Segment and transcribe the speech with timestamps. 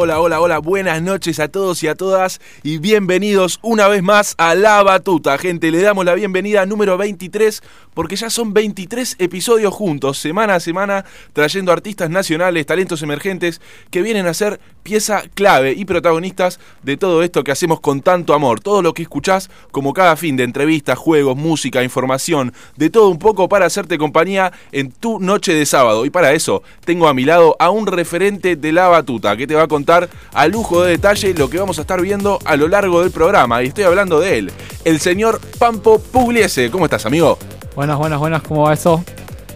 [0.00, 0.58] hola, hola, hola.
[0.60, 5.36] Buenas noches a todos y a todas y bienvenidos una vez más a La Batuta.
[5.36, 10.60] Gente, le damos la bienvenida número 23 porque ya son 23 episodios juntos, semana a
[10.60, 13.60] semana, trayendo artistas nacionales, talentos emergentes
[13.90, 18.32] que vienen a ser pieza clave y protagonistas de todo esto que hacemos con tanto
[18.32, 18.60] amor.
[18.60, 23.18] Todo lo que escuchás como cada fin de entrevistas, juegos, música, información, de todo un
[23.18, 26.06] poco para hacerte compañía en tu noche de sábado.
[26.06, 29.54] Y para eso tengo a mi lado a un referente de la batuta que te
[29.54, 32.68] va a contar a lujo de detalle lo que vamos a estar viendo a lo
[32.68, 33.62] largo del programa.
[33.62, 34.52] Y estoy hablando de él,
[34.84, 36.70] el señor Pampo Pugliese.
[36.70, 37.38] ¿Cómo estás, amigo?
[37.74, 39.04] Buenas, buenas, buenas, ¿cómo va eso?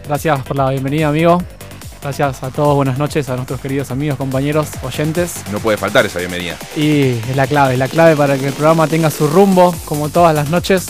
[0.07, 1.41] Gracias por la bienvenida, amigo.
[2.01, 5.43] Gracias a todos, buenas noches a nuestros queridos amigos, compañeros, oyentes.
[5.51, 6.55] No puede faltar esa bienvenida.
[6.75, 10.09] Y es la clave, es la clave para que el programa tenga su rumbo, como
[10.09, 10.87] todas las noches.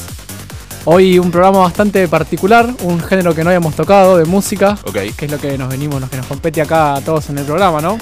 [0.83, 4.77] Hoy un programa bastante particular, un género que no habíamos tocado de música,
[5.17, 7.45] que es lo que nos venimos, lo que nos compete acá a todos en el
[7.45, 7.97] programa, ¿no?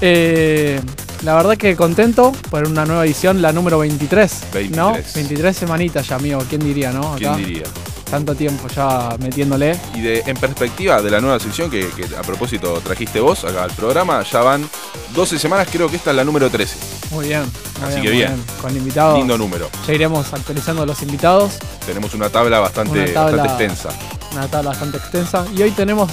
[0.00, 0.80] Eh,
[1.24, 4.92] la verdad que contento por una nueva edición, la número 23, ¿no?
[4.92, 5.14] 23.
[5.14, 7.14] 23 semanitas ya, amigo, ¿quién diría, no?
[7.16, 7.64] ¿Quién Acá, diría?
[8.10, 9.76] Tanto tiempo ya metiéndole.
[9.94, 13.64] Y de, en perspectiva de la nueva sección que, que a propósito trajiste vos acá
[13.64, 14.68] al programa, ya van
[15.14, 16.76] 12 semanas, creo que esta es la número 13.
[17.10, 17.42] Muy bien.
[17.80, 18.44] muy Así bien, que muy bien.
[18.62, 19.18] Con invitados.
[19.18, 19.68] Lindo número.
[19.88, 21.54] Ya iremos actualizando los invitados.
[21.84, 23.88] Tenemos una tabla bastante, Una tabla- bastante extensa.
[24.32, 25.44] Una tabla bastante extensa.
[25.56, 26.10] Y hoy tenemos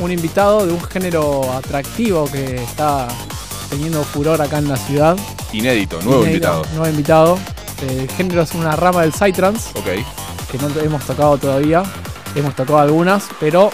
[0.00, 3.08] un invitado de un género atractivo que está
[3.68, 5.16] teniendo furor acá en la ciudad.
[5.52, 6.64] Inédito, nuevo Inédito, invitado.
[6.76, 7.38] Nuevo invitado.
[7.88, 9.88] El género es una rama del Psytrance Ok.
[10.52, 11.82] Que no hemos tocado todavía.
[12.36, 13.70] Hemos tocado algunas, pero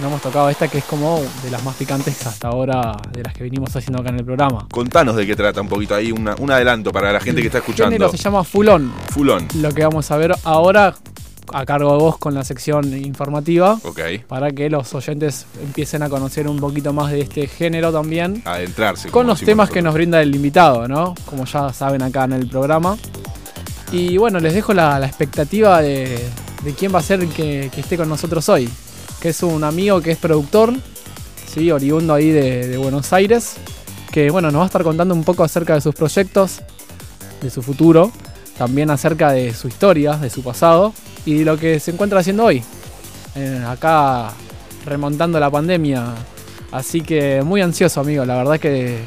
[0.00, 3.34] no hemos tocado esta que es como de las más picantes hasta ahora de las
[3.34, 4.66] que venimos haciendo acá en el programa.
[4.72, 7.58] Contanos de qué trata un poquito ahí, una- un adelanto para la gente que está
[7.58, 8.08] El escuchando.
[8.08, 8.92] se llama Fulón.
[9.10, 9.48] Fulón.
[9.56, 10.94] Lo que vamos a ver ahora
[11.52, 14.00] a cargo de vos con la sección informativa Ok.
[14.28, 19.08] para que los oyentes empiecen a conocer un poquito más de este género también Adentrarse.
[19.10, 21.14] con los temas que nos brinda el invitado, ¿no?
[21.26, 22.96] Como ya saben acá en el programa.
[23.92, 26.30] Y bueno, les dejo la, expectativa de,
[26.78, 28.68] quién va a ser que, que esté con nosotros hoy.
[29.20, 30.72] Que es un amigo que es productor,
[31.52, 31.70] ¿sí?
[31.70, 33.56] oriundo ahí de, de Buenos Aires.
[34.12, 36.60] Que bueno, nos va a estar contando un poco acerca de sus proyectos,
[37.42, 38.12] de su futuro,
[38.58, 40.92] también acerca de su historia, de su pasado
[41.24, 42.62] y de lo que se encuentra haciendo hoy.
[43.34, 44.30] Eh, acá
[44.84, 46.14] remontando la pandemia.
[46.72, 48.24] Así que muy ansioso, amigo.
[48.24, 49.00] La verdad que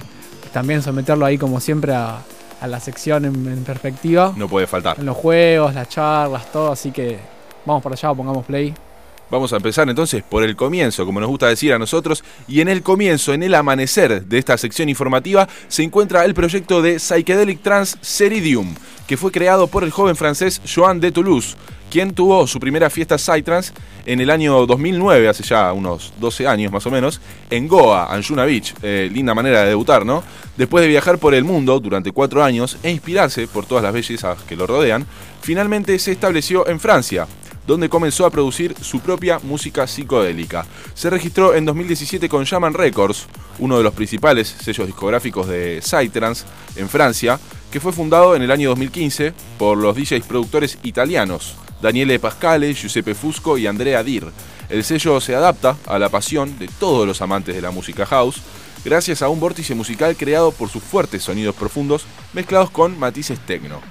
[0.51, 2.19] también someterlo ahí como siempre a,
[2.63, 4.31] a la sección en, en perspectiva.
[4.37, 4.97] No puede faltar.
[4.97, 6.71] En los juegos, las charlas, todo.
[6.71, 7.19] Así que
[7.65, 8.73] vamos para allá, pongamos play.
[9.33, 12.67] Vamos a empezar entonces por el comienzo, como nos gusta decir a nosotros, y en
[12.69, 17.63] el comienzo, en el amanecer de esta sección informativa, se encuentra el proyecto de Psychedelic
[17.63, 18.75] Trans Ceridium,
[19.07, 21.55] que fue creado por el joven francés Joan de Toulouse,
[21.89, 23.73] quien tuvo su primera fiesta Psytrance
[24.05, 27.19] en el año 2009, hace ya unos 12 años más o menos,
[27.49, 28.75] en Goa, Anjuna Beach.
[28.83, 30.23] Eh, linda manera de debutar, ¿no?
[30.57, 34.43] Después de viajar por el mundo durante cuatro años e inspirarse por todas las bellezas
[34.43, 35.07] que lo rodean,
[35.41, 37.27] finalmente se estableció en Francia,
[37.67, 40.65] donde comenzó a producir su propia música psicodélica.
[40.93, 43.27] Se registró en 2017 con Shaman Records,
[43.59, 47.39] uno de los principales sellos discográficos de Psytrance en Francia,
[47.71, 53.13] que fue fundado en el año 2015 por los DJs productores italianos Daniele Pascale, Giuseppe
[53.13, 54.25] Fusco y Andrea Dir.
[54.69, 58.41] El sello se adapta a la pasión de todos los amantes de la música house,
[58.85, 63.81] gracias a un vórtice musical creado por sus fuertes sonidos profundos mezclados con matices techno.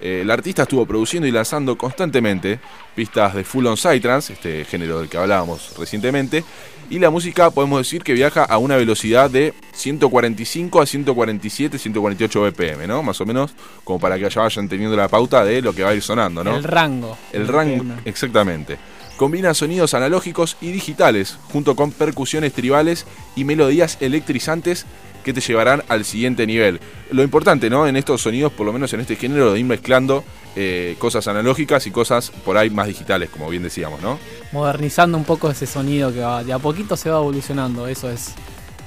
[0.00, 2.60] Eh, el artista estuvo produciendo y lanzando constantemente
[2.94, 6.44] pistas de Full On Psytrance, este género del que hablábamos recientemente,
[6.90, 12.42] y la música podemos decir que viaja a una velocidad de 145 a 147, 148
[12.42, 13.02] BPM, ¿no?
[13.02, 13.52] Más o menos,
[13.84, 16.42] como para que ya vayan teniendo la pauta de lo que va a ir sonando,
[16.42, 16.56] ¿no?
[16.56, 17.18] El rango.
[17.32, 18.78] El rango, exactamente.
[19.18, 23.04] Combina sonidos analógicos y digitales, junto con percusiones tribales
[23.34, 24.86] y melodías electrizantes
[25.28, 26.80] que te llevarán al siguiente nivel.
[27.10, 27.86] Lo importante, ¿no?
[27.86, 30.24] En estos sonidos, por lo menos en este género, de ir mezclando
[30.56, 34.18] eh, cosas analógicas y cosas por ahí más digitales, como bien decíamos, ¿no?
[34.52, 37.86] Modernizando un poco ese sonido que va, de a poquito se va evolucionando.
[37.86, 38.32] Eso es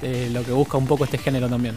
[0.02, 1.76] eh, lo que busca un poco este género también.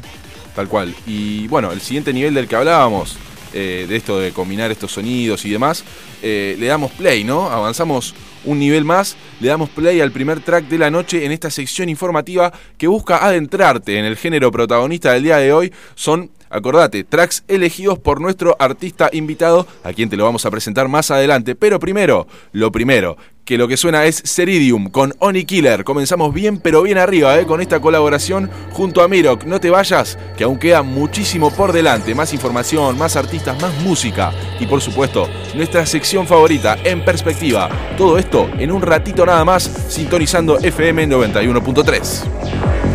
[0.55, 0.95] Tal cual.
[1.05, 3.17] Y bueno, el siguiente nivel del que hablábamos,
[3.53, 5.83] eh, de esto de combinar estos sonidos y demás,
[6.23, 7.51] le damos play, ¿no?
[7.51, 8.15] Avanzamos
[8.45, 11.89] un nivel más, le damos play al primer track de la noche en esta sección
[11.89, 15.73] informativa que busca adentrarte en el género protagonista del día de hoy.
[15.95, 20.87] Son, acordate, tracks elegidos por nuestro artista invitado, a quien te lo vamos a presentar
[20.87, 21.55] más adelante.
[21.55, 25.83] Pero primero, lo primero, que lo que suena es Ceridium con Oni Killer.
[25.83, 27.45] Comenzamos bien, pero bien arriba, ¿eh?
[27.45, 29.45] con esta colaboración junto a Mirok.
[29.45, 32.15] No te vayas, que aún queda muchísimo por delante.
[32.15, 34.33] Más información, más artistas, más música.
[34.59, 37.69] Y por supuesto, nuestra sección favorita, en perspectiva.
[37.97, 42.94] Todo esto en un ratito nada más, sintonizando FM 91.3.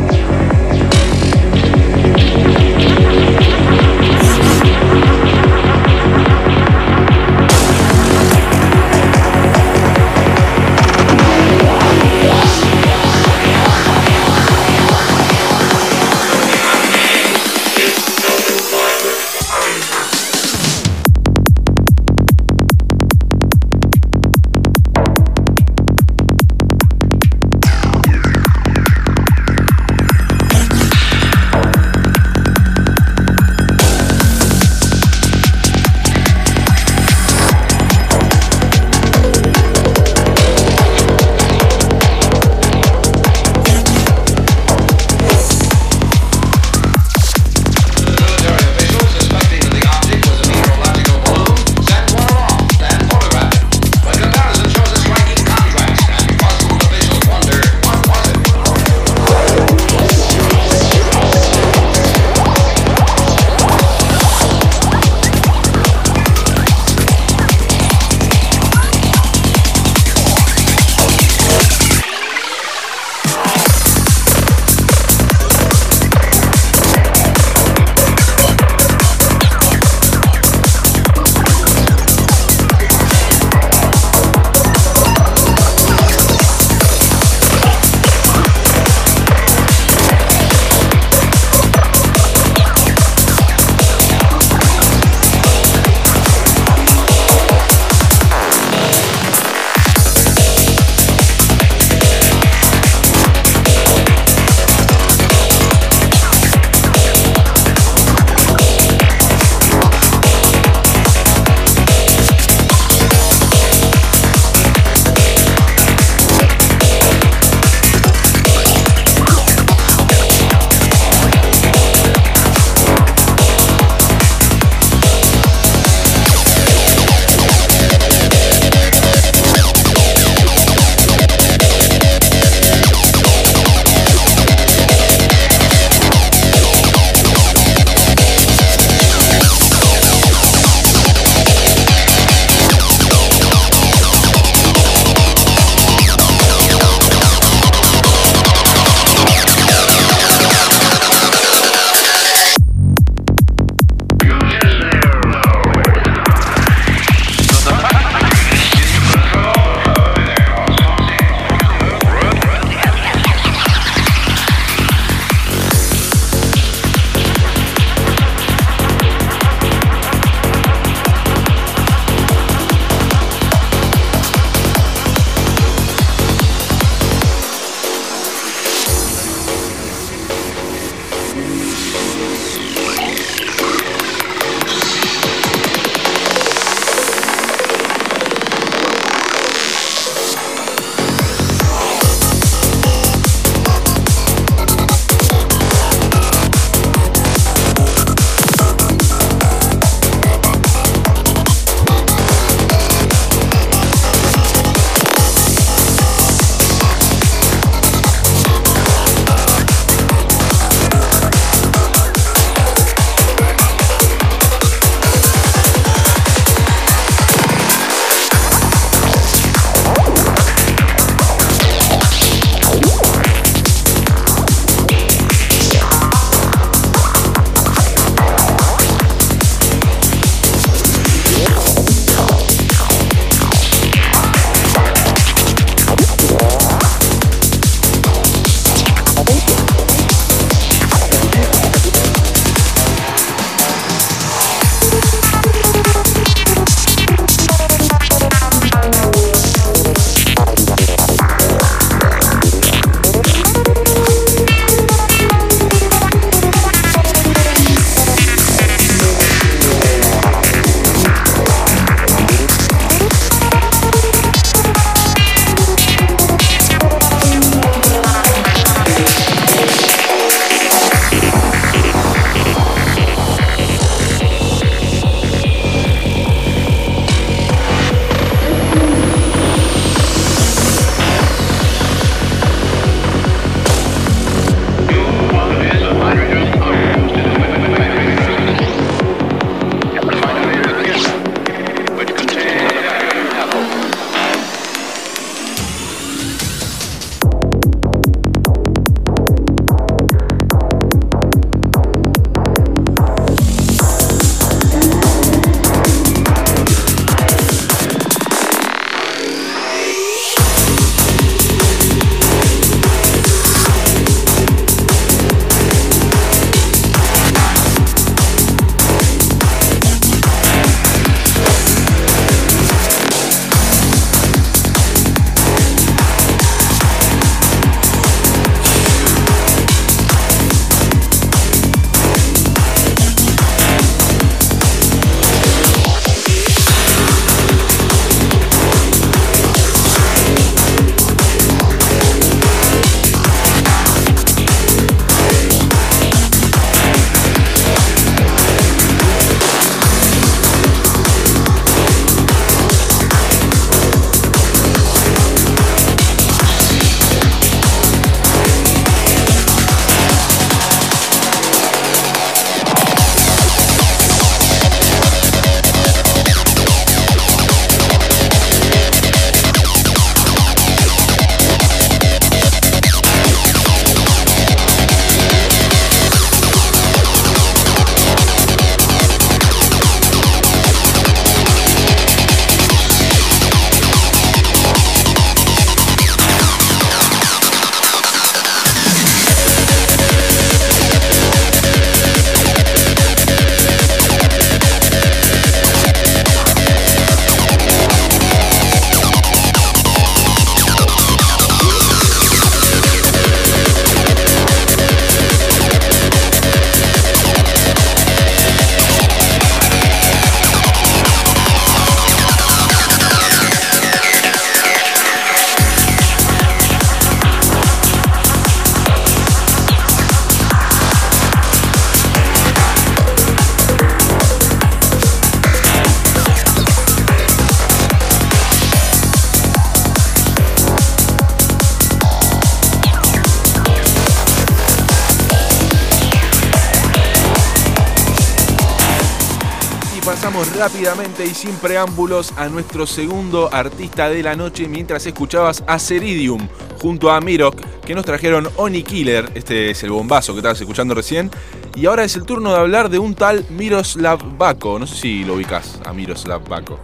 [440.10, 445.78] pasamos rápidamente y sin preámbulos a nuestro segundo artista de la noche mientras escuchabas a
[445.78, 446.48] Ceridium
[446.82, 447.54] junto a Mirok
[447.86, 451.30] que nos trajeron Oni Killer, este es el bombazo que estabas escuchando recién,
[451.76, 455.24] y ahora es el turno de hablar de un tal Miroslav Bako, no sé si
[455.24, 456.80] lo ubicas a Miroslav Bako.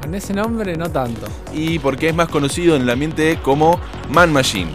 [0.00, 1.26] Con ese nombre no tanto.
[1.52, 3.78] Y porque es más conocido en el ambiente como
[4.10, 4.70] Man Machine.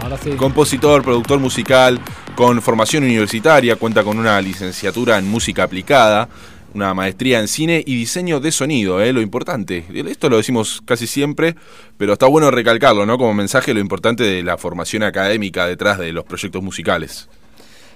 [0.00, 0.30] Ahora sí.
[0.30, 2.00] Compositor, productor musical,
[2.34, 6.28] con formación universitaria, cuenta con una licenciatura en música aplicada,
[6.74, 9.12] una maestría en cine y diseño de sonido, ¿eh?
[9.12, 9.84] lo importante.
[9.92, 11.56] Esto lo decimos casi siempre,
[11.96, 13.18] pero está bueno recalcarlo, ¿no?
[13.18, 17.28] Como mensaje lo importante de la formación académica detrás de los proyectos musicales.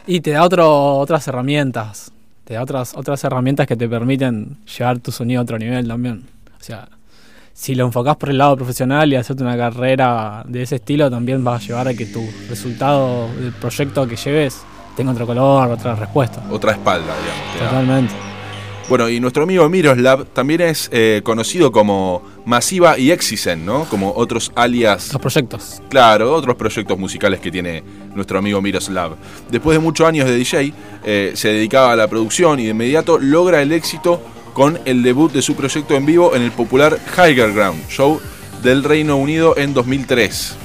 [0.07, 2.13] Y te da otro, otras herramientas,
[2.45, 6.25] te da otras, otras herramientas que te permiten llevar tu sonido a otro nivel también.
[6.59, 6.89] O sea,
[7.53, 11.47] si lo enfocás por el lado profesional y hacerte una carrera de ese estilo, también
[11.47, 14.63] va a llevar a que tu resultado del proyecto que lleves
[14.97, 16.43] tenga otro color, otra respuesta.
[16.51, 17.59] Otra espalda, digamos.
[17.59, 18.32] Totalmente.
[18.89, 23.85] Bueno, y nuestro amigo Miroslav también es eh, conocido como Masiva y Exisen, ¿no?
[23.85, 25.81] Como otros alias Los proyectos.
[25.89, 27.83] Claro, otros proyectos musicales que tiene
[28.15, 29.17] nuestro amigo Miroslav.
[29.51, 30.75] Después de muchos años de DJ,
[31.05, 34.21] eh, se dedicaba a la producción y de inmediato logra el éxito
[34.53, 38.21] con el debut de su proyecto en vivo en el popular Higher Ground, show
[38.63, 40.57] del Reino Unido en 2003.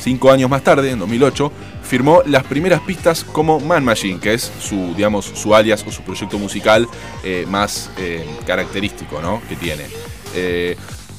[0.00, 1.52] Cinco años más tarde, en 2008,
[1.84, 6.02] firmó las primeras pistas como Man Machine, que es su, digamos, su alias o su
[6.02, 6.88] proyecto musical
[7.22, 9.40] eh, más eh, característico ¿no?
[9.48, 9.84] que tiene.
[10.34, 10.76] Eh,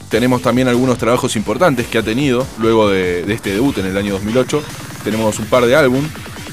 [0.09, 4.13] tenemos también algunos trabajos importantes que ha tenido luego de, este debut en el año
[4.13, 4.63] 2008.
[5.03, 6.03] Tenemos un par de álbum.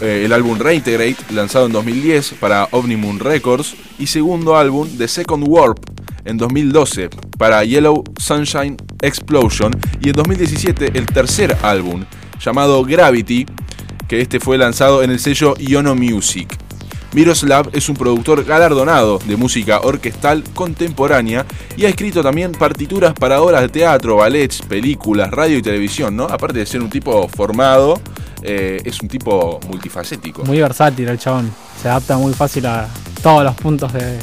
[0.00, 3.74] el álbum Reintegrate, lanzado en 2010 para Omnimoon Records.
[3.98, 5.78] Y segundo álbum, The Second Warp,
[6.24, 9.72] en 2012 para Yellow Sunshine Explosion.
[10.00, 12.04] Y en 2017 el tercer álbum,
[12.40, 13.46] llamado Gravity,
[14.12, 16.54] que este fue lanzado en el sello Iono Music.
[17.14, 21.46] Miroslav es un productor galardonado de música orquestal contemporánea
[21.78, 26.24] y ha escrito también partituras para obras de teatro, ballets, películas, radio y televisión, ¿no?
[26.24, 28.02] Aparte de ser un tipo formado,
[28.42, 30.44] eh, es un tipo multifacético.
[30.44, 31.50] Muy versátil el chabón.
[31.80, 32.88] Se adapta muy fácil a
[33.22, 34.18] todos los puntos de,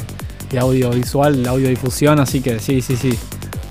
[0.56, 3.18] audiovisual, la audiodifusión, así que sí, sí, sí.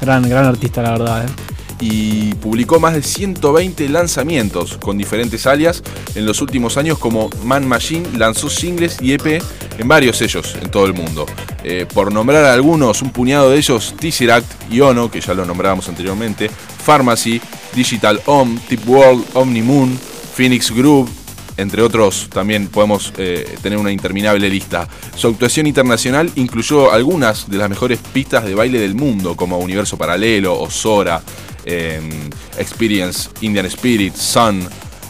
[0.01, 1.23] Gran, gran artista, la verdad.
[1.23, 1.58] ¿eh?
[1.79, 5.81] Y publicó más de 120 lanzamientos con diferentes alias
[6.15, 9.41] en los últimos años como Man Machine lanzó singles y EP
[9.77, 11.25] en varios sellos en todo el mundo.
[11.63, 15.87] Eh, por nombrar a algunos, un puñado de ellos, Tesseract, Iono, que ya lo nombrábamos
[15.89, 16.49] anteriormente,
[16.85, 17.41] Pharmacy,
[17.73, 19.97] Digital Om, Tip World, Omnimoon,
[20.35, 21.09] Phoenix Groove,
[21.59, 24.87] entre otros, también podemos eh, tener una interminable lista.
[25.13, 29.97] Su actuación internacional incluyó algunas de las mejores pistas de baile del mundo, como Universo
[29.97, 31.21] Paralelo, Osora,
[31.65, 34.67] eh, Experience, Indian Spirit, Sun,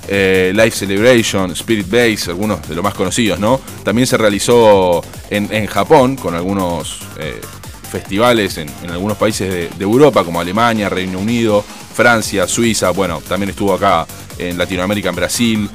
[0.07, 3.59] eh, Life Celebration, Spirit Base, algunos de los más conocidos, ¿no?
[3.83, 7.39] También se realizó en, en Japón con algunos eh,
[7.91, 11.63] festivales en, en algunos países de, de Europa, como Alemania, Reino Unido,
[11.93, 15.69] Francia, Suiza, bueno, también estuvo acá en Latinoamérica, en Brasil,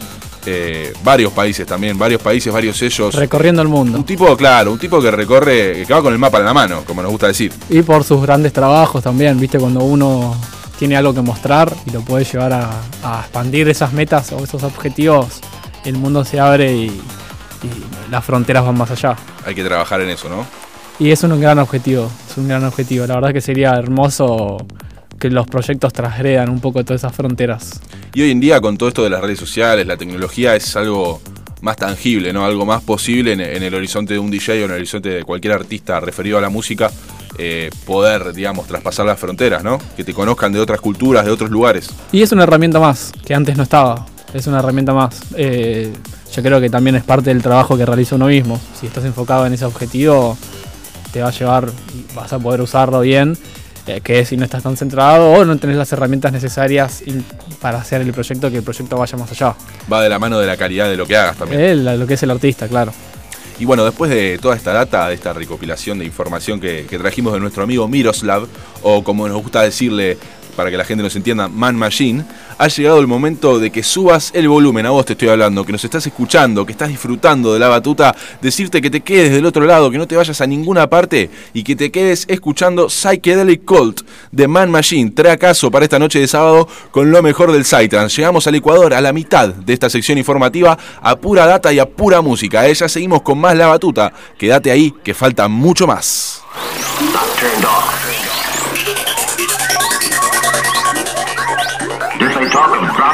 [0.47, 3.15] eh, varios países también, varios países, varios sellos.
[3.15, 3.97] Recorriendo el mundo.
[3.99, 6.83] Un tipo, claro, un tipo que recorre, que va con el mapa en la mano,
[6.87, 7.53] como nos gusta decir.
[7.71, 10.37] Y por sus grandes trabajos también, viste, cuando uno
[10.79, 12.71] tiene algo que mostrar y lo puede llevar a,
[13.03, 15.41] a expandir esas metas o esos objetivos,
[15.85, 19.17] el mundo se abre y, y las fronteras van más allá.
[19.45, 20.47] Hay que trabajar en eso, ¿no?
[20.99, 23.07] Y es un gran objetivo, es un gran objetivo.
[23.07, 24.65] La verdad que sería hermoso
[25.19, 27.81] que los proyectos trasgredan un poco todas esas fronteras.
[28.15, 31.21] Y hoy en día, con todo esto de las redes sociales, la tecnología es algo
[31.63, 32.45] más tangible, ¿no?
[32.45, 35.25] Algo más posible en, en el horizonte de un DJ o en el horizonte de
[35.25, 36.91] cualquier artista referido a la música,
[37.39, 39.79] eh, poder, digamos, traspasar las fronteras, ¿no?
[39.97, 41.91] Que te conozcan de otras culturas, de otros lugares.
[42.13, 44.07] Y es una herramienta más, que antes no estaba.
[44.33, 45.21] Es una herramienta más.
[45.37, 45.93] Eh,
[46.35, 48.61] yo creo que también es parte del trabajo que realiza uno mismo.
[48.81, 50.37] Si estás enfocado en ese objetivo,
[51.13, 51.69] te va a llevar,
[52.15, 53.37] vas a poder usarlo bien.
[53.87, 57.03] eh, que si no estás tan centrado o no tenés las herramientas necesarias
[57.61, 59.55] para hacer el proyecto, que el proyecto vaya más allá.
[59.93, 61.85] Va de la mano de la calidad de lo que hagas también.
[61.99, 62.93] Lo que es el artista, claro.
[63.59, 67.33] Y bueno, después de toda esta data, de esta recopilación de información que, que trajimos
[67.33, 68.47] de nuestro amigo Miroslav,
[68.83, 70.19] o como nos gusta decirle
[70.57, 72.25] para que la gente nos entienda, Man Machine,
[72.59, 74.87] ha llegado el momento de que subas el volumen.
[74.87, 78.15] A vos te estoy hablando, que nos estás escuchando, que estás disfrutando de la batuta,
[78.41, 81.63] decirte que te quedes del otro lado, que no te vayas a ninguna parte y
[81.63, 85.11] que te quedes escuchando Psychedelic Cult de Man Machine.
[85.11, 88.17] Trae acaso para esta noche de sábado con lo mejor del Psytrance.
[88.17, 91.89] Llegamos al Ecuador a la mitad de esta sección informativa a pura data y a
[91.89, 92.67] pura música.
[92.69, 94.13] Eh, ya seguimos con más la batuta.
[94.39, 96.43] Quédate ahí, que falta mucho más.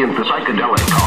[0.00, 0.99] experience the psychedelic.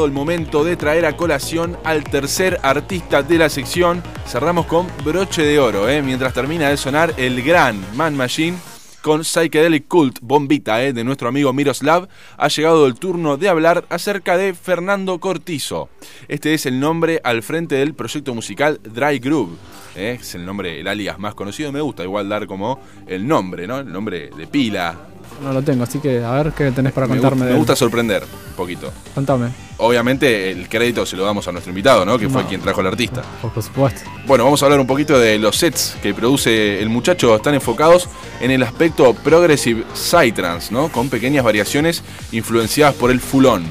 [0.00, 4.02] Llegado el momento de traer a colación al tercer artista de la sección.
[4.26, 6.00] Cerramos con broche de oro, ¿eh?
[6.00, 8.56] mientras termina de sonar el gran Man Machine
[9.02, 10.92] con Psychedelic Cult Bombita ¿eh?
[10.92, 12.08] de nuestro amigo Miroslav.
[12.36, 15.88] Ha llegado el turno de hablar acerca de Fernando Cortizo.
[16.28, 19.56] Este es el nombre al frente del proyecto musical Dry Groove.
[19.96, 20.18] ¿eh?
[20.20, 21.72] Es el nombre, el alias más conocido.
[21.72, 23.78] Me gusta igual dar como el nombre, ¿no?
[23.78, 24.96] El nombre de pila.
[25.42, 27.76] No lo tengo, así que a ver qué tenés para Me, contarme gusta, me gusta
[27.76, 28.92] sorprender un poquito.
[29.14, 32.18] Contame, Obviamente el crédito se lo damos a nuestro invitado, ¿no?
[32.18, 33.22] Que fue quien trajo al artista.
[33.40, 34.02] por, por supuesto.
[34.26, 37.34] Bueno, vamos a hablar un poquito de los sets que produce el muchacho.
[37.34, 38.08] Están enfocados
[38.40, 40.88] en el aspecto progressive psytrance, ¿no?
[40.88, 43.64] Con pequeñas variaciones influenciadas por el fulón.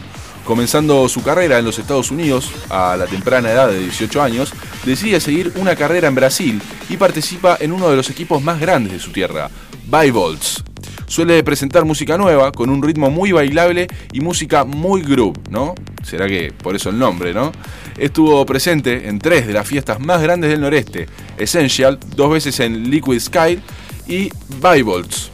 [0.45, 4.51] Comenzando su carrera en los Estados Unidos a la temprana edad de 18 años,
[4.83, 8.93] decide seguir una carrera en Brasil y participa en uno de los equipos más grandes
[8.93, 9.49] de su tierra,
[9.85, 10.63] Bivolts.
[11.09, 15.73] Suele presentar música nueva, con un ritmo muy bailable y música muy groove, ¿no?
[16.03, 17.51] Será que por eso el nombre, ¿no?
[17.97, 21.07] Estuvo presente en tres de las fiestas más grandes del noreste,
[21.39, 23.59] Essential, dos veces en Liquid Sky
[24.07, 24.29] y
[24.61, 25.31] Bivolts.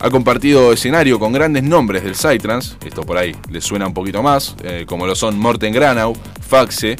[0.00, 4.24] Ha compartido escenario con grandes nombres del Psytrance, esto por ahí les suena un poquito
[4.24, 6.16] más, eh, como lo son Morten Granau,
[6.48, 6.96] Faxe,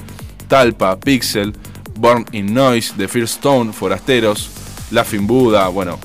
[0.47, 1.53] Talpa, Pixel,
[1.99, 4.49] Born in Noise, The First Stone, Forasteros,
[4.93, 5.99] Laughing Buddha, bueno,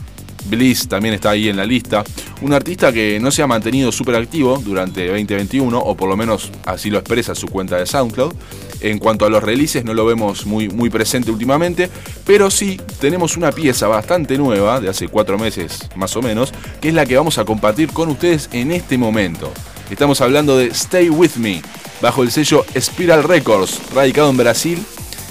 [0.50, 2.04] Bliss también está ahí en la lista.
[2.42, 6.52] Un artista que no se ha mantenido súper activo durante 2021, o por lo menos
[6.66, 8.34] así lo expresa su cuenta de SoundCloud.
[8.80, 11.90] En cuanto a los releases, no lo vemos muy, muy presente últimamente,
[12.26, 16.90] pero sí tenemos una pieza bastante nueva, de hace cuatro meses más o menos, que
[16.90, 19.52] es la que vamos a compartir con ustedes en este momento.
[19.90, 21.62] Estamos hablando de Stay With Me,
[22.02, 24.86] bajo el sello Spiral Records, radicado en Brasil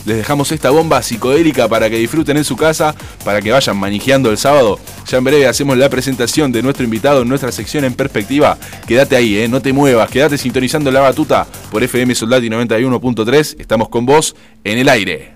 [0.06, 4.30] les dejamos esta bomba psicodélica para que disfruten en su casa, para que vayan manejando
[4.30, 4.78] el sábado.
[5.06, 8.56] Ya en breve hacemos la presentación de nuestro invitado en nuestra sección en perspectiva.
[8.86, 13.56] Quédate ahí, eh, no te muevas, quédate sintonizando la batuta por FM Soldati 91.3.
[13.58, 15.35] Estamos con vos en el aire.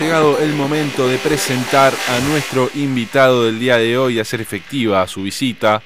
[0.00, 5.24] Llegado el momento de presentar a nuestro invitado del día de hoy, hacer efectiva su
[5.24, 5.82] visita.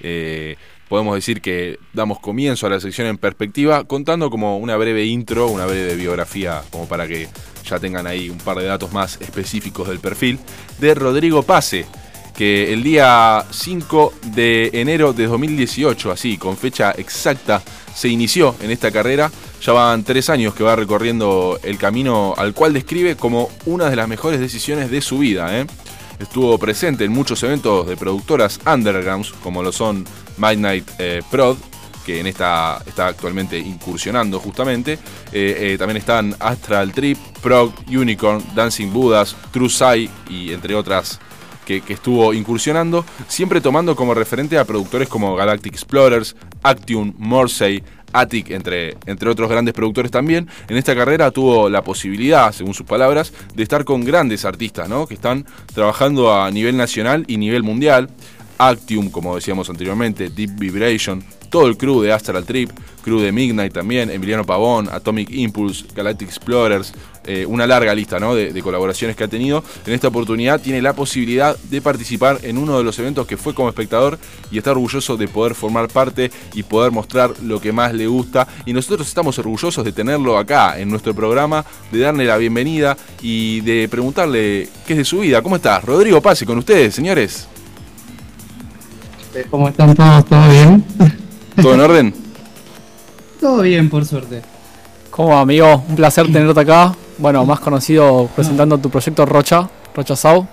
[0.00, 0.56] Eh,
[0.88, 5.46] podemos decir que damos comienzo a la sección en perspectiva, contando como una breve intro,
[5.46, 7.28] una breve biografía, como para que
[7.64, 10.40] ya tengan ahí un par de datos más específicos del perfil,
[10.80, 11.86] de Rodrigo Pase,
[12.36, 17.62] que el día 5 de enero de 2018, así, con fecha exacta,
[17.94, 19.30] se inició en esta carrera.
[19.64, 23.96] Ya van tres años que va recorriendo el camino al cual describe como una de
[23.96, 25.58] las mejores decisiones de su vida.
[25.58, 25.66] ¿eh?
[26.18, 30.04] Estuvo presente en muchos eventos de productoras undergrounds, como lo son
[30.36, 31.56] Midnight eh, Prod,
[32.04, 34.98] que en esta está actualmente incursionando justamente.
[35.32, 41.18] Eh, también están Astral Trip, Prog, Unicorn, Dancing Buddhas, True Sai y entre otras
[41.64, 47.82] que, estuvo incursionando, siempre tomando como referente a productores como Galactic Explorers, Actium, Morsey,
[48.14, 50.48] Attic, entre, entre otros grandes productores también.
[50.68, 55.06] En esta carrera tuvo la posibilidad, según sus palabras, de estar con grandes artistas, ¿no?
[55.06, 55.44] Que están
[55.74, 58.08] trabajando a nivel nacional y nivel mundial.
[58.56, 62.70] Actium, como decíamos anteriormente, Deep Vibration, todo el crew de Astral Trip,
[63.02, 66.92] crew de Midnight también, Emiliano Pavón, Atomic Impulse, Galactic Explorers,
[67.26, 69.62] eh, una larga lista de, colaboraciones que ha tenido.
[69.86, 73.54] En esta oportunidad tiene la posibilidad de participar en uno de los eventos que fue
[73.54, 74.18] como espectador
[74.50, 78.46] y está orgulloso de poder formar parte y poder mostrar lo que más le gusta.
[78.66, 83.60] Y nosotros estamos orgullosos de tenerlo acá en nuestro programa, de darle la bienvenida y
[83.62, 85.42] de preguntarle qué es de su vida.
[85.42, 85.84] ¿Cómo estás?
[85.84, 87.48] Rodrigo Pase con ustedes, señores.
[89.50, 90.24] ¿Cómo están todos?
[90.26, 90.84] ¿Todo bien?
[91.60, 92.14] ¿Todo en orden?
[93.40, 94.42] Todo bien, por suerte.
[95.10, 95.84] ¿Cómo, amigo?
[95.88, 96.94] Un placer tenerte acá.
[97.18, 100.46] Bueno, más conocido presentando tu proyecto Rocha, Rocha Sau.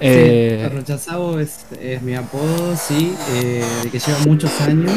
[0.00, 0.68] Eh...
[0.72, 1.64] Rocha Sau es,
[2.02, 4.92] mi apodo, sí, eh, que lleva muchos años.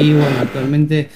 [0.00, 1.08] Y bueno, actualmente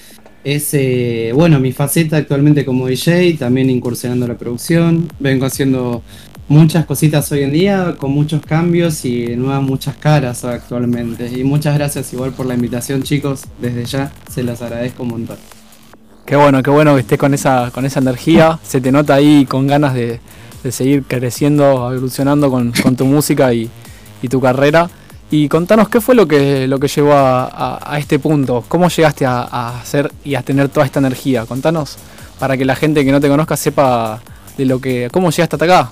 [0.43, 5.07] es, eh, bueno, mi faceta actualmente como DJ, también incursionando la producción.
[5.19, 6.03] Vengo haciendo
[6.49, 11.31] muchas cositas hoy en día, con muchos cambios y nuevas muchas caras actualmente.
[11.31, 13.43] Y muchas gracias igual por la invitación, chicos.
[13.61, 15.37] Desde ya se las agradezco un montón.
[16.27, 18.59] Qué bueno, qué bueno que estés con esa, con esa energía.
[18.61, 20.19] Se te nota ahí con ganas de,
[20.69, 23.69] seguir creciendo, evolucionando con, tu música y,
[24.29, 24.89] tu carrera.
[25.31, 28.65] Y contanos qué fue lo que, lo que llevó a, este punto.
[28.67, 31.45] ¿Cómo llegaste a, hacer y a tener toda esta energía?
[31.45, 31.95] Contanos
[32.39, 34.21] para que la gente que no te conozca sepa
[34.57, 35.07] de lo que.
[35.09, 35.91] cómo llegaste hasta acá.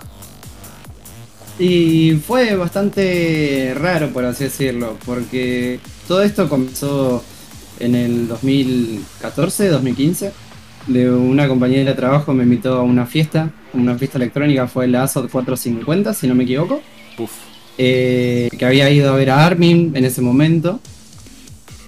[1.60, 5.80] Y fue bastante raro, por así decirlo, porque
[6.10, 7.24] todo esto comenzó
[7.80, 10.32] en el 2014, 2015.
[10.88, 15.04] De una compañera de trabajo me invitó a una fiesta, una fiesta electrónica, fue la
[15.04, 16.82] ASOT 450, si no me equivoco.
[17.78, 20.80] Eh, que había ido a ver a Armin en ese momento.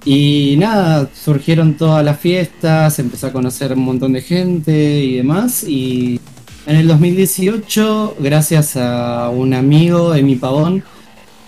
[0.04, 5.64] Y nada, surgieron todas las fiestas, empecé a conocer un montón de gente y demás.
[5.64, 6.20] Y
[6.66, 10.82] en el 2018, gracias a un amigo, Emi Pavón,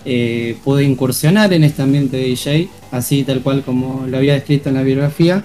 [0.05, 4.69] eh, pude incursionar en este ambiente de DJ, así tal cual como lo había descrito
[4.69, 5.43] en la biografía.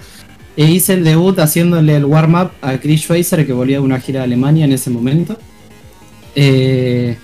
[0.57, 4.23] E hice el debut haciéndole el warm-up a Chris Schweizer, que volvía de una gira
[4.23, 5.39] a Alemania en ese momento.
[6.35, 7.17] Eh,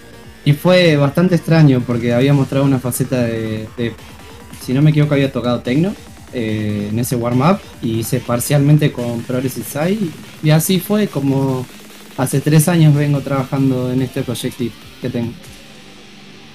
[0.45, 3.95] y fue bastante extraño porque había mostrado una faceta de,
[4.61, 5.95] si no me equivoco, había tocado techno
[6.35, 10.11] eh, en ese warm-up y hice parcialmente con Progressive Side.
[10.43, 11.65] Y así fue como
[12.19, 14.65] hace tres años vengo trabajando en este proyecto
[15.01, 15.33] que tengo.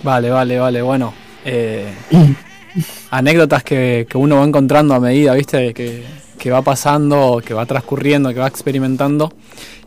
[0.03, 1.13] Vale, vale, vale, bueno.
[1.45, 1.93] Eh,
[3.11, 5.73] anécdotas que, uno va encontrando a medida, ¿viste?
[5.73, 6.03] Que,
[6.37, 9.33] que va pasando, que va transcurriendo, que va experimentando.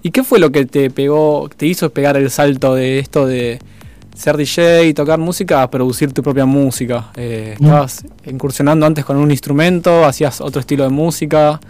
[0.02, 3.58] ¿Y qué fue lo que te pegó, te hizo pegar el salto de esto de
[4.14, 7.11] ser DJ y tocar música a producir tu propia música?
[7.16, 7.64] Eh, mm.
[7.64, 10.04] ¿Estabas incursionando antes con un instrumento?
[10.04, 11.61] ¿Hacías otro estilo de música?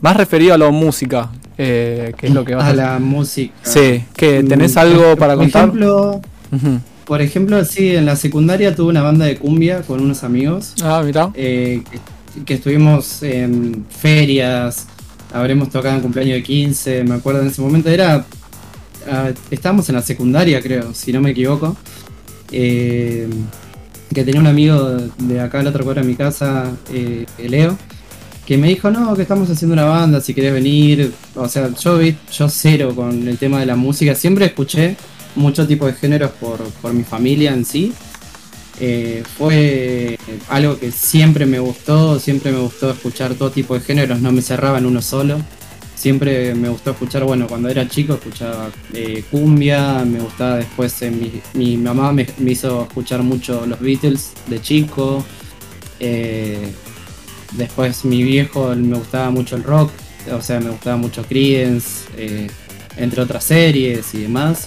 [0.00, 2.70] Más referido a la música, eh, que es lo que vas a...
[2.70, 3.54] A la música.
[3.62, 5.70] Sí, que tenés mm, algo para contar.
[5.70, 6.20] Por ejemplo...
[7.04, 10.74] Por ejemplo, sí, en la secundaria tuve una banda de cumbia con unos amigos.
[10.82, 11.30] Ah, mira.
[11.34, 11.82] Eh,
[12.46, 14.86] que, estuvimos en ferias,
[15.32, 17.90] habremos tocado en cumpleaños de 15, me acuerdo en ese momento.
[17.90, 18.24] Era.
[19.06, 21.76] Ah, estábamos en la secundaria, creo, si no me equivoco.
[22.50, 23.28] Eh,
[24.14, 27.76] que tenía un amigo de acá, al otro cuadro de mi casa, eh, Leo,
[28.46, 31.12] que me dijo, no, que estamos haciendo una banda, si querés venir.
[31.34, 34.96] O sea, yo, yo cero con el tema de la música, siempre escuché
[35.36, 37.92] mucho tipo de géneros por, mi familia en sí.
[38.80, 40.18] Eh, fue
[40.48, 44.42] algo que siempre me gustó, siempre me gustó escuchar todo tipo de géneros, no me
[44.42, 45.40] cerraba en uno solo.
[45.94, 51.12] Siempre me gustó escuchar, bueno, cuando era chico escuchaba eh, cumbia, me gustaba después, eh,
[51.54, 55.24] mi, mamá me, hizo escuchar mucho los Beatles de chico.
[57.52, 59.92] después mi viejo me gustaba mucho el rock,
[60.30, 62.04] o sea, me gustaba mucho Creedence,
[62.96, 64.66] entre otras series y demás.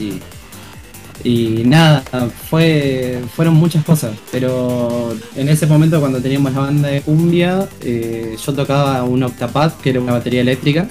[1.24, 2.04] Y nada,
[2.50, 8.38] fue, fueron muchas cosas, pero en ese momento cuando teníamos la banda de cumbia, eh,
[8.44, 10.88] yo tocaba un octapad, que era una batería eléctrica,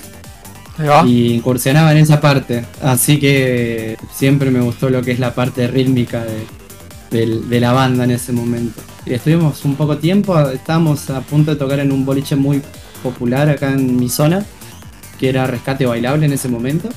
[1.07, 2.65] y incursionaba en esa parte.
[2.83, 6.25] Así que siempre me gustó lo que es la parte rítmica
[7.11, 8.83] de la banda en ese momento.
[9.07, 12.61] Y estuvimos un poco tiempo, estábamos a punto de tocar en un boliche muy
[13.03, 14.45] popular acá en mi zona,
[15.19, 16.89] que era Rescate Bailable en ese momento.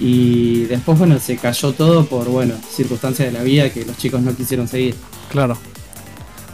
[0.00, 4.20] Y después, bueno, se cayó todo por, bueno, circunstancias de la vida que los chicos
[4.20, 4.94] no quisieron seguir.
[5.30, 5.56] Claro.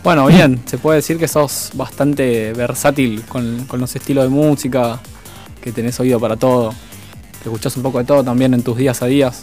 [0.05, 5.01] Bueno, bien, se puede decir que sos bastante versátil con, con los estilos de música,
[5.63, 6.71] que tenés oído para todo,
[7.43, 9.43] que escuchás un poco de todo también en tus días a días.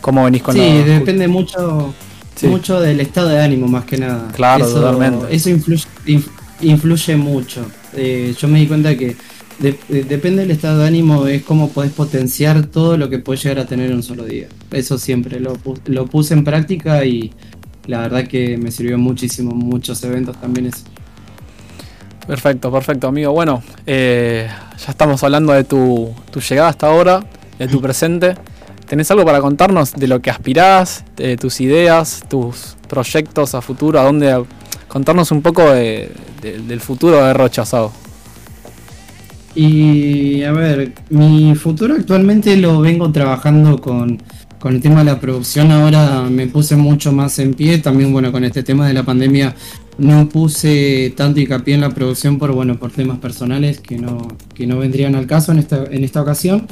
[0.00, 1.94] ¿Cómo venís con sí, la- depende mucho,
[2.34, 2.46] Sí.
[2.48, 4.28] mucho del estado de ánimo más que nada.
[4.32, 5.26] Claro, eso, totalmente.
[5.34, 6.28] Eso influye, inf-
[6.60, 7.64] influye mucho.
[7.94, 9.16] Eh, yo me di cuenta que
[9.62, 13.42] de- de- depende del estado de ánimo, es cómo podés potenciar todo lo que puedes
[13.42, 14.48] llegar a tener en un solo día.
[14.70, 15.56] Eso siempre lo,
[15.86, 17.32] lo puse en práctica y
[17.86, 20.84] la verdad que me sirvió muchísimo, muchos eventos también eso.
[22.26, 23.32] Perfecto, perfecto, amigo.
[23.32, 24.48] Bueno, eh,
[24.78, 27.24] ya estamos hablando de tu, tu llegada hasta ahora,
[27.58, 28.34] de tu presente.
[28.86, 33.98] ¿Tenés algo para contarnos de lo que aspirás, de tus ideas, tus proyectos a futuro?
[33.98, 34.44] ¿A dónde?
[34.86, 37.90] Contarnos un poco de- de- del futuro de Rochazado.
[39.54, 44.22] Y a ver, mi futuro actualmente lo vengo trabajando con,
[44.58, 45.70] con el tema de la producción.
[45.72, 47.78] Ahora me puse mucho más en pie.
[47.78, 49.54] También, bueno, con este tema de la pandemia
[49.98, 54.66] no puse tanto hincapié en la producción por, bueno, por temas personales que no, que
[54.66, 56.66] no vendrían al caso en esta, en esta ocasión.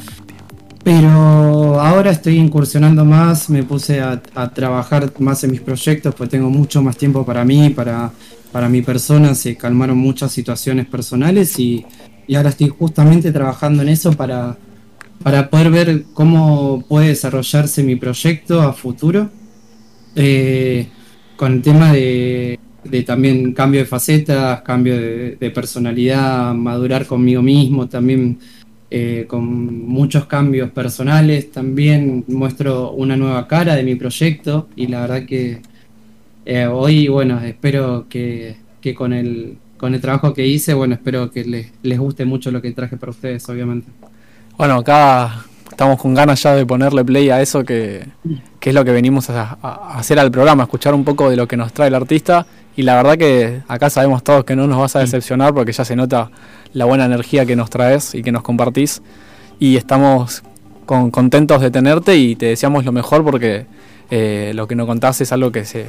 [0.82, 4.22] Pero ahora estoy incursionando más, me puse a,
[4.54, 8.10] trabajar más en mis proyectos, pues tengo mucho más tiempo para mí, para,
[8.50, 11.84] para mi persona, se calmaron muchas situaciones personales y,
[12.30, 14.56] y ahora estoy justamente trabajando en eso para,
[15.24, 19.28] para poder ver cómo puede desarrollarse mi proyecto a futuro.
[20.14, 20.86] Eh,
[21.34, 22.60] con el tema de,
[23.04, 28.38] también cambio de facetas, cambio de, de personalidad, madurar conmigo mismo, también
[28.92, 31.50] eh, con muchos cambios personales.
[31.50, 35.62] También muestro una nueva cara de mi proyecto y la verdad que
[36.44, 41.30] eh, hoy, bueno, espero que, que con, el, con el trabajo que hice, bueno, espero
[41.30, 43.90] que les, les guste mucho lo que traje para ustedes, obviamente.
[44.58, 48.06] Bueno, acá estamos con ganas ya de ponerle play a eso que,
[48.60, 49.52] que es lo que venimos a,
[49.96, 52.46] hacer al programa, escuchar un poco de lo que nos trae el artista.
[52.76, 55.84] Y la verdad que acá sabemos todos que no nos vas a decepcionar porque ya
[55.86, 56.30] se nota
[56.74, 59.00] la buena energía que nos traes y que nos compartís.
[59.58, 60.42] Y estamos
[60.84, 63.64] con- contentos de tenerte y te deseamos lo mejor porque
[64.10, 65.86] eh, lo que nos contás es algo que se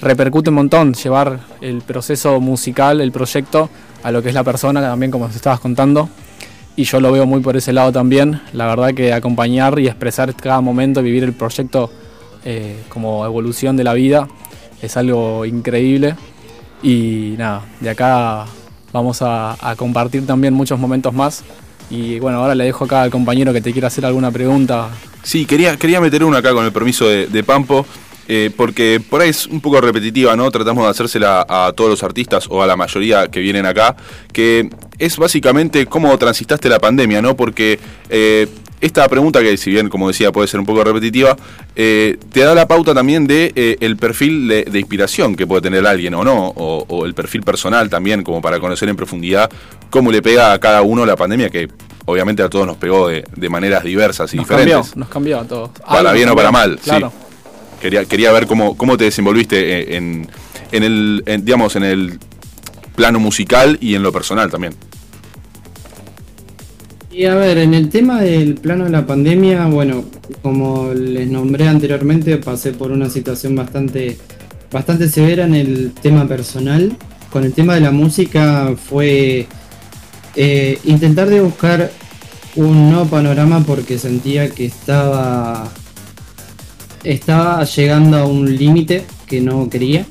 [0.00, 3.70] repercute un montón, llevar el proceso musical, el proyecto,
[4.02, 6.08] a lo que es la persona, también como nos estabas contando
[6.76, 8.40] y yo lo veo muy por ese lado también.
[8.52, 11.90] La verdad que acompañar y expresar cada momento, vivir el proyecto
[12.44, 14.28] eh, como evolución de la vida
[14.82, 16.16] es algo increíble.
[16.82, 18.46] Y nada, de acá
[18.92, 21.44] vamos a, a compartir también muchos momentos más.
[21.90, 24.88] Y bueno, ahora le dejo acá al compañero que te quiera hacer alguna pregunta.
[25.22, 27.86] Sí, quería, quería meter una acá con el permiso de, de Pampo,
[28.28, 30.50] eh, porque por ahí es un poco repetitiva, ¿no?
[30.50, 33.96] Tratamos de hacérsela a todos los artistas o a la mayoría que vienen acá,
[34.32, 37.36] que es básicamente cómo transitaste la pandemia, ¿no?
[37.36, 37.78] Porque
[38.10, 38.46] eh,
[38.80, 41.36] esta pregunta, que si bien, como decía, puede ser un poco repetitiva,
[41.74, 45.62] eh, te da la pauta también de eh, el perfil de, de inspiración que puede
[45.62, 49.50] tener alguien o no, o, o el perfil personal también, como para conocer en profundidad
[49.88, 51.68] cómo le pega a cada uno la pandemia, que
[52.04, 54.74] obviamente a todos nos pegó de, de maneras diversas y Nos diferentes.
[54.74, 55.70] cambió, nos cambió a todos.
[55.70, 56.90] Para Algo bien o para mal, sí.
[57.84, 60.26] Quería, quería ver cómo, cómo te desenvolviste eh, en,
[60.72, 62.18] en el, digamos, en el
[62.96, 64.72] plano musical y en lo personal también.
[67.12, 70.06] Y a ver, en el tema del plano de la pandemia, bueno,
[70.40, 74.16] como les nombré anteriormente, pasé por una situación bastante,
[74.72, 76.96] bastante severa en el tema personal.
[77.30, 79.46] Con el tema de la música fue
[80.36, 81.90] eh, intentar de buscar
[82.56, 85.70] un nuevo panorama porque sentía que estaba,
[87.04, 90.06] estaba llegando a un límite que no quería,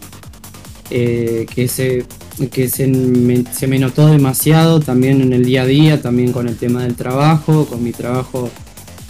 [0.89, 2.05] eh, que se
[2.51, 6.47] que se me, se me notó demasiado también en el día a día, también con
[6.47, 8.49] el tema del trabajo, con mi trabajo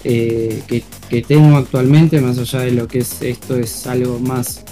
[0.04, 4.66] eh, que, que tengo actualmente, más allá de lo que es esto, es algo más,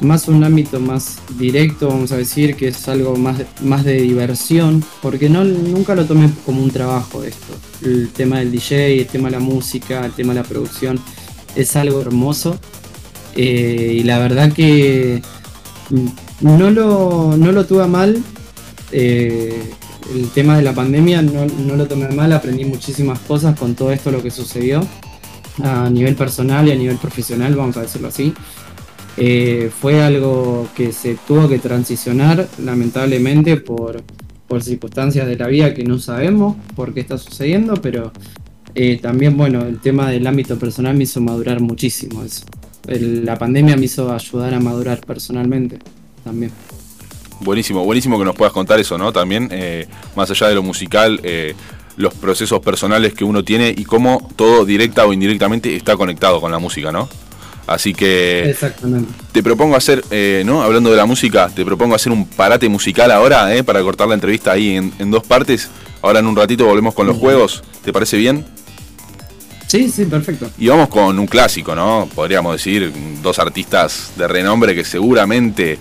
[0.00, 4.84] más un ámbito más directo, vamos a decir, que es algo más, más de diversión,
[5.00, 7.54] porque no, nunca lo tomé como un trabajo esto.
[7.82, 11.00] El tema del DJ, el tema de la música, el tema de la producción,
[11.56, 12.58] es algo hermoso.
[13.36, 15.22] Eh, y la verdad que
[16.40, 18.22] no lo, no lo tuve mal.
[18.92, 19.74] eh,
[20.14, 23.90] el tema de la pandemia no, no lo tomé mal, aprendí muchísimas cosas con todo
[23.92, 24.86] esto lo que sucedió.
[25.62, 28.34] a nivel personal y a nivel profesional, vamos a decirlo así.
[29.16, 34.02] Eh, fue algo que se tuvo que transicionar lamentablemente por,
[34.46, 38.12] por circunstancias de la vida que no sabemos por qué está sucediendo, pero
[38.76, 42.44] eh, también, bueno, el tema del ámbito personal me hizo madurar muchísimo eso.
[42.86, 45.78] El- la pandemia me hizo ayudar a madurar personalmente
[46.22, 46.52] también.
[47.40, 49.12] Buenísimo, buenísimo que nos puedas contar eso, ¿no?
[49.12, 51.54] También, eh, más allá de lo musical, eh,
[51.96, 56.50] los procesos personales que uno tiene y cómo todo directa o indirectamente está conectado con
[56.52, 57.08] la música, ¿no?
[57.66, 59.12] Así que Exactamente.
[59.32, 60.62] te propongo hacer, eh, ¿no?
[60.62, 63.64] Hablando de la música, te propongo hacer un parate musical ahora, ¿eh?
[63.64, 65.68] Para cortar la entrevista ahí en, en dos partes.
[66.00, 67.64] Ahora en un ratito volvemos con los juegos.
[67.84, 68.44] ¿Te parece bien?
[69.66, 70.50] Sí, sí, perfecto.
[70.58, 72.08] Y vamos con un clásico, ¿no?
[72.14, 72.92] Podríamos decir,
[73.22, 75.78] dos artistas de renombre que seguramente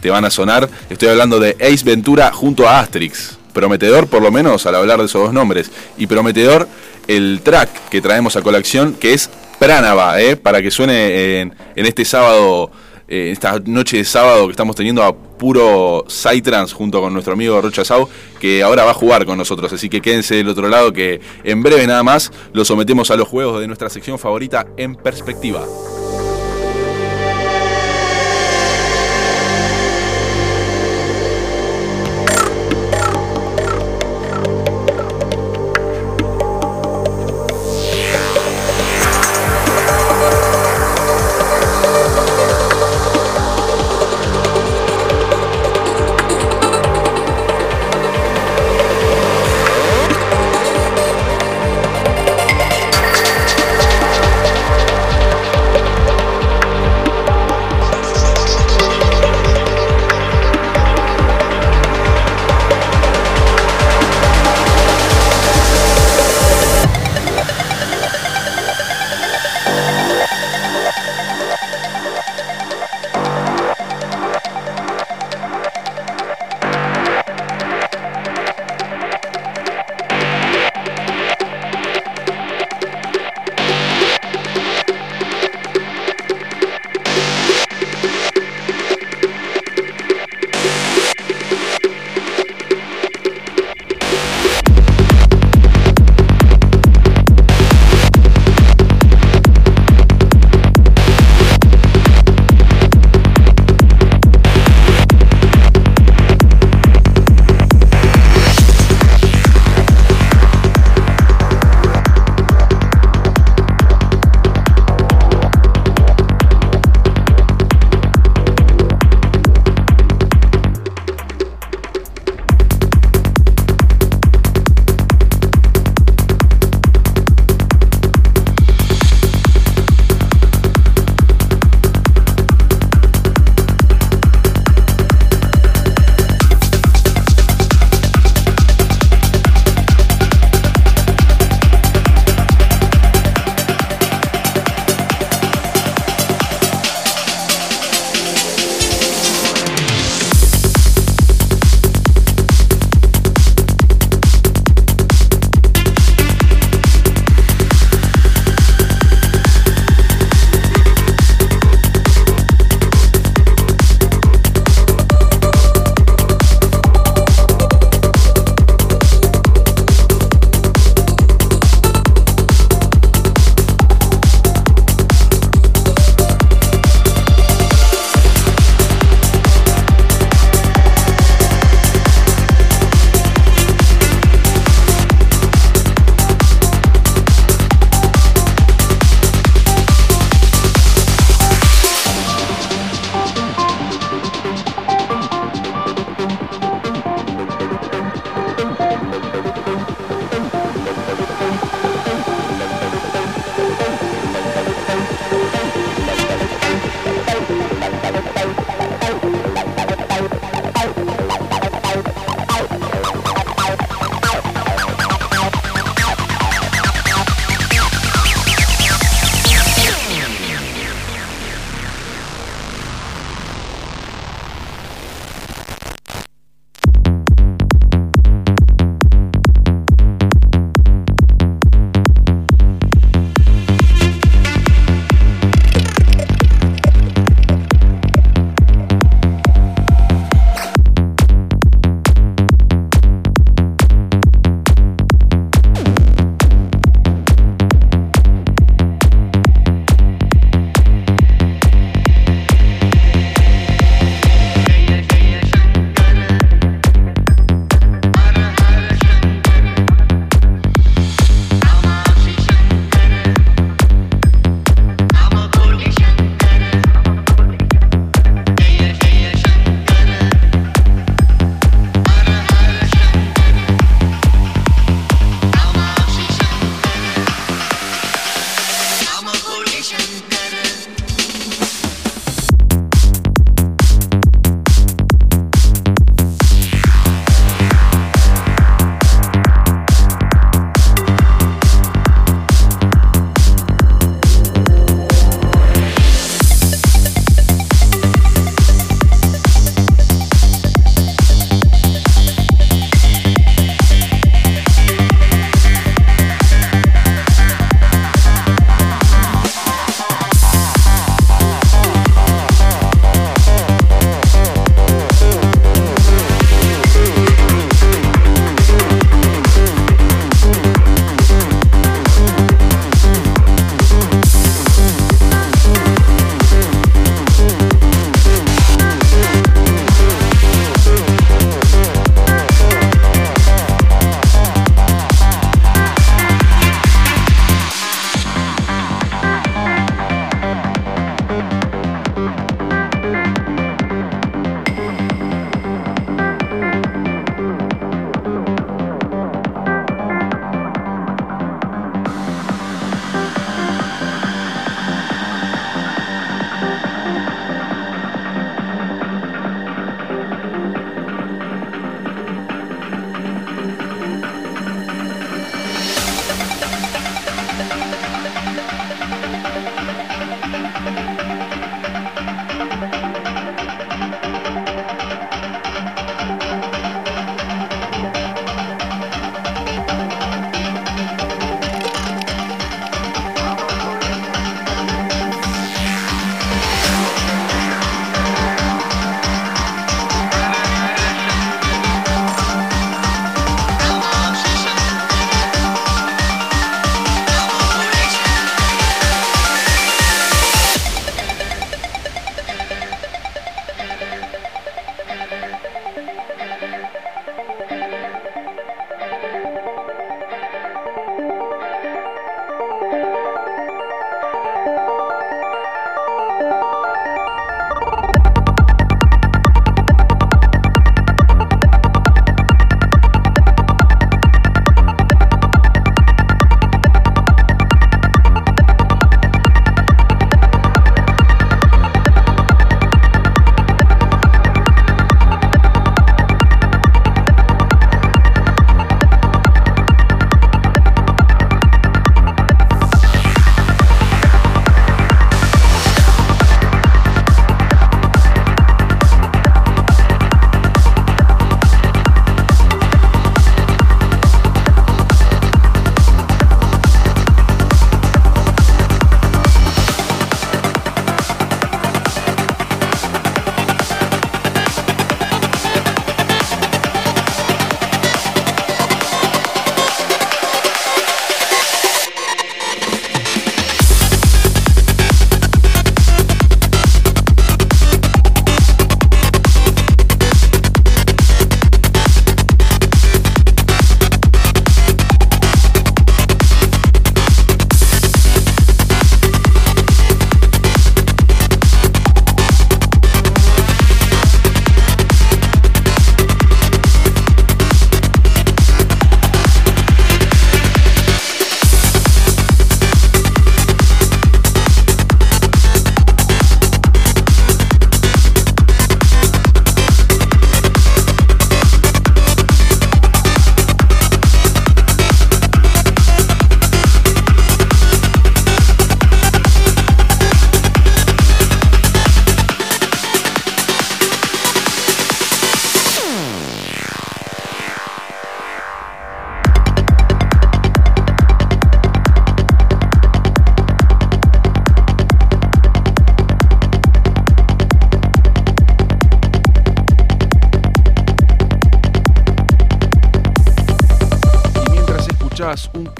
[0.00, 0.68] te van a sonar.
[0.88, 3.38] Estoy hablando de Ace Ventura junto a Asterix.
[3.52, 5.70] Prometedor, por lo menos, al hablar de esos dos nombres.
[5.96, 6.68] Y prometedor,
[7.08, 10.36] el track que traemos a colección, que es Pránava, ¿eh?
[10.36, 12.70] Para que suene en, en este sábado,
[13.14, 17.60] eh, esta noche de sábado que estamos teniendo a puro Psytrance junto con nuestro amigo
[17.60, 18.08] Rocha Sau,
[18.40, 19.72] que ahora va a jugar con nosotros.
[19.72, 23.28] Así que quédense del otro lado, que en breve nada más lo sometemos a los
[23.28, 25.64] juegos de nuestra sección favorita en perspectiva.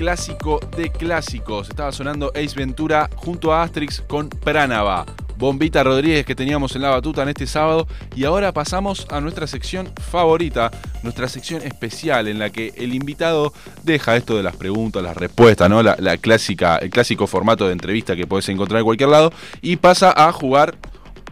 [0.05, 1.70] Clásico de clásicos.
[1.70, 5.07] Estaba sonando Ace Ventura junto a Asterix con Pránava.
[5.38, 7.88] Bombita Rodríguez que teníamos en la batuta en este sábado.
[8.14, 10.70] Y ahora pasamos a nuestra sección favorita,
[11.02, 15.70] nuestra sección especial en la que el invitado deja esto de las preguntas, las respuestas,
[15.70, 15.82] ¿no?
[15.82, 19.32] La, clásica, el clásico formato de entrevista que puedes encontrar en cualquier lado
[19.62, 20.76] y pasa a jugar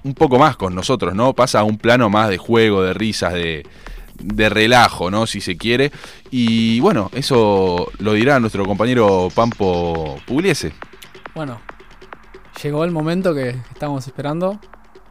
[0.03, 1.35] un poco más con nosotros, ¿no?
[1.35, 3.67] Pasa a un plano más de juego, de risas, de,
[4.23, 5.27] de relajo, ¿no?
[5.27, 5.93] Si se quiere.
[6.35, 10.73] Y bueno, eso lo dirá nuestro compañero Pampo Pugliese.
[11.35, 11.61] Bueno,
[12.63, 14.59] llegó el momento que estamos esperando.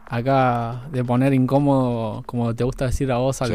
[0.08, 3.54] Acá de poner incómodo, como te gusta decir a vos, al, Sí.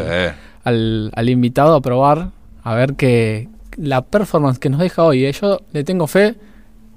[0.63, 2.29] al, al invitado a probar,
[2.63, 5.25] a ver que la performance que nos deja hoy.
[5.25, 6.35] eh, Yo le tengo fe.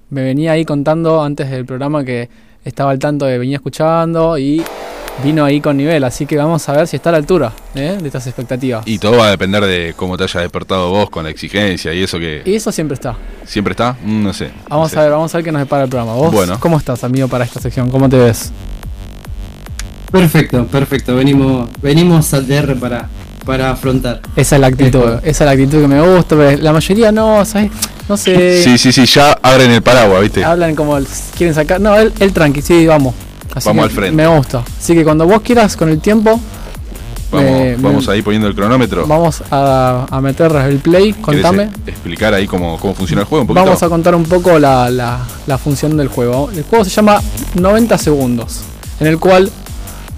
[0.08, 2.30] Me venía ahí contando antes del programa que
[2.64, 4.62] estaba al tanto de venía escuchando y
[5.24, 6.02] vino ahí con nivel.
[6.04, 8.86] Así que vamos a ver si está a la altura eh, de estas expectativas.
[8.86, 12.02] Y todo va a depender de cómo te hayas despertado vos con la exigencia y
[12.02, 13.16] eso que Y eso siempre está.
[13.46, 13.96] siempre está.
[14.04, 14.46] Mm, No sé.
[14.48, 14.98] no Vamos sé.
[14.98, 16.14] a ver, vamos a ver qué nos depara el programa.
[16.14, 16.58] ¿Vos Bueno.
[16.61, 17.90] cómo estás, amigo, para esta sección?
[17.90, 18.52] ¿Cómo te ves?
[20.11, 21.14] Perfecto, perfecto.
[21.14, 23.08] Venimos, venimos al DR para,
[23.46, 24.20] para afrontar.
[24.34, 27.44] Esa es la actitud, esa es la actitud que me gusta, pero la mayoría no,
[27.44, 27.70] ¿sabes?
[28.08, 30.44] No sé, Sí, sí, sí, ya abren el paraguas, ¿viste?
[30.44, 31.06] hablan como el-
[31.36, 33.14] quieren sacar, no, el, el tranqui, sí, vamos.
[33.55, 34.12] Así Vamos al frente.
[34.16, 34.62] Me gusta.
[34.78, 36.40] Así que cuando vos quieras, con el tiempo,
[37.32, 39.07] Vamos, me- vamos me- ahí poniendo el cronómetro.
[39.07, 41.68] vamos a, a meter el play, ¿Querés, contame.
[41.86, 43.64] explicar ahí cómo, cómo funciona el juego un poquito?
[43.64, 46.51] Vamos a contar un poco la, la- la función del juego.
[46.55, 47.20] El juego se llama
[47.55, 48.61] 90 segundos,
[48.98, 49.51] en el cual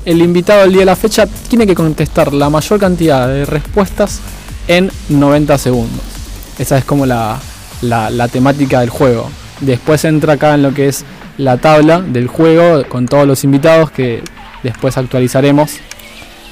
[0.04, 4.20] el invitado al día de la fecha tiene que contestar la mayor cantidad de respuestas
[4.68, 6.00] en 90 segundos.
[6.58, 7.38] Esa es como la,
[7.82, 9.28] la- la temática del juego.
[9.60, 11.04] Después entra acá en lo que es
[11.38, 14.22] la tabla del juego con todos los invitados que
[14.62, 15.72] después actualizaremos.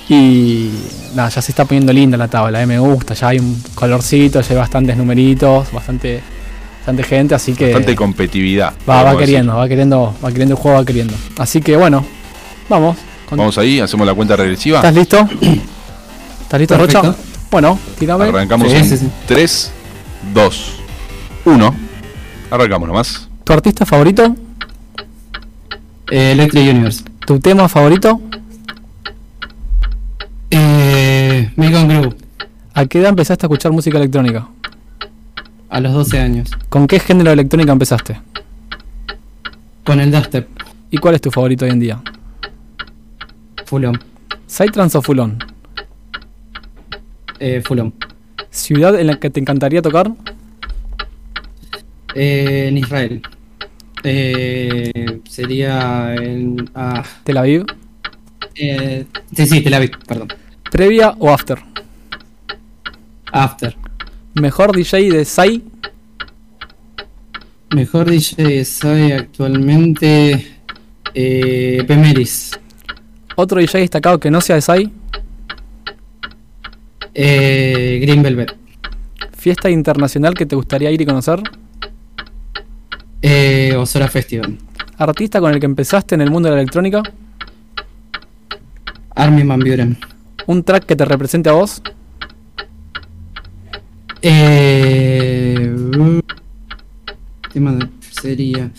[0.08, 0.70] Y
[1.14, 4.40] nada, ya se está poniendo linda la tabla, eh, me gusta, ya hay un colorcito,
[4.40, 6.20] ya hay bastantes numeritos, bastante,
[6.78, 8.72] bastante gente, así que Bastante competitividad.
[8.88, 11.14] va, va queriendo, va queriendo, va queriendo el juego, va queriendo.
[11.38, 12.04] Así que bueno,
[12.68, 12.96] vamos.
[13.28, 14.78] con- Vamos ahí, hacemos la cuenta regresiva.
[14.78, 15.18] ¿Estás listo?
[16.42, 17.02] ¿Estás listo, Perfecto.
[17.02, 17.18] Rocha?
[17.52, 18.24] Bueno, tírame.
[18.24, 19.08] Arrancamos Sí, en sí, sí.
[19.26, 19.70] 3,
[20.34, 20.72] 2,
[21.44, 21.74] 1.
[22.50, 23.28] Arrancamos nomás.
[23.44, 24.34] ¿Tu artista favorito?
[26.10, 27.04] Eh, Electric Universe.
[27.26, 28.20] ¿Tu tema favorito?
[30.50, 32.16] Eh, Megan Groove,
[32.74, 34.48] ¿A qué edad empezaste a escuchar música electrónica?
[35.68, 36.50] a los 12 años.
[36.68, 38.20] ¿Con qué género de electrónica empezaste?
[39.84, 40.48] Con el dubstep,
[40.90, 42.02] ¿Y cuál es tu favorito hoy en día?
[43.66, 43.94] Fulham.
[44.48, 45.38] ¿Psytrance o Fulon?
[47.38, 47.92] Eh, Fulham.
[48.50, 50.10] ¿Ciudad en la que te encantaría tocar?
[52.16, 53.22] Eh, en Israel.
[54.02, 56.70] Eh, sería en.
[56.74, 57.64] Ah, ¿Tel Aviv?
[58.54, 60.28] eh, sí, sí, Tel Aviv, perdón.
[60.70, 61.58] ¿Previa o after?
[63.32, 63.76] After.
[64.34, 65.62] ¿Mejor DJ de Sai?
[67.74, 70.46] Mejor DJ soy actualmente.
[71.14, 72.52] Eh, Pemeris.
[73.36, 74.92] ¿Otro DJ destacado que no sea de Sai?
[77.14, 78.54] Eh, Green Velvet.
[79.36, 81.40] ¿Fiesta internacional que te gustaría ir y conocer?
[83.22, 84.58] Eh, Osora Festival.
[84.98, 87.02] ¿Artista con el que empezaste en el mundo de la electrónica?
[89.14, 89.98] Armin Van Buren.
[90.46, 91.82] ¿Un track que te represente a vos?
[94.22, 96.20] Eh, uh,
[97.52, 98.70] tema de sería.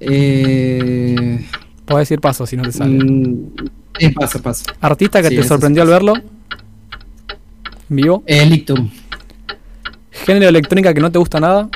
[0.00, 1.44] Eh,
[1.84, 2.92] Podés decir paso si no te sale.
[3.04, 3.52] mm,
[3.98, 4.64] eh, pasa, pasa.
[4.80, 6.14] ¿Artista que sí, te sorprendió al verlo?
[7.90, 8.22] ¿En vivo?
[8.26, 8.90] Eh, Lictum.
[10.10, 11.68] ¿Género de electrónica que no te gusta nada?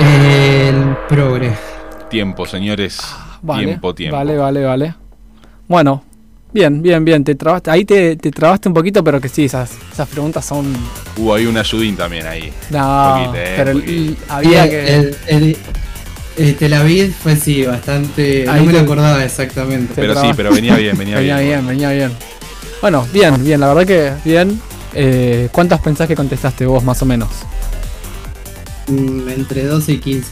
[0.00, 1.52] El Progre.
[2.08, 2.98] Tiempo, señores.
[3.42, 4.16] Vale, tiempo, tiempo.
[4.16, 4.94] Vale, vale, vale.
[5.68, 6.02] Bueno,
[6.52, 7.22] bien, bien, bien.
[7.24, 10.72] Te trabaste, ahí te, te trabaste un poquito, pero que sí, esas, esas preguntas son.
[11.16, 12.52] Hubo ahí un ayudín también ahí.
[12.70, 14.94] No, Poquito, eh, pero el- había que.
[14.94, 15.56] el, el-
[16.38, 18.48] el Tel Aviv fue sí, bastante.
[18.48, 19.94] Ahí no me lo te- acordaba exactamente.
[19.94, 21.48] te Pero sí, pero venía bien, venía, venía bien.
[21.48, 22.12] bien, venía bien.
[22.80, 24.60] Bueno, bien, bien, la verdad que bien.
[24.94, 27.28] Eh, ¿Cuántas pensás que contestaste vos más o menos?
[28.88, 30.30] Mm, entre 12 y 15.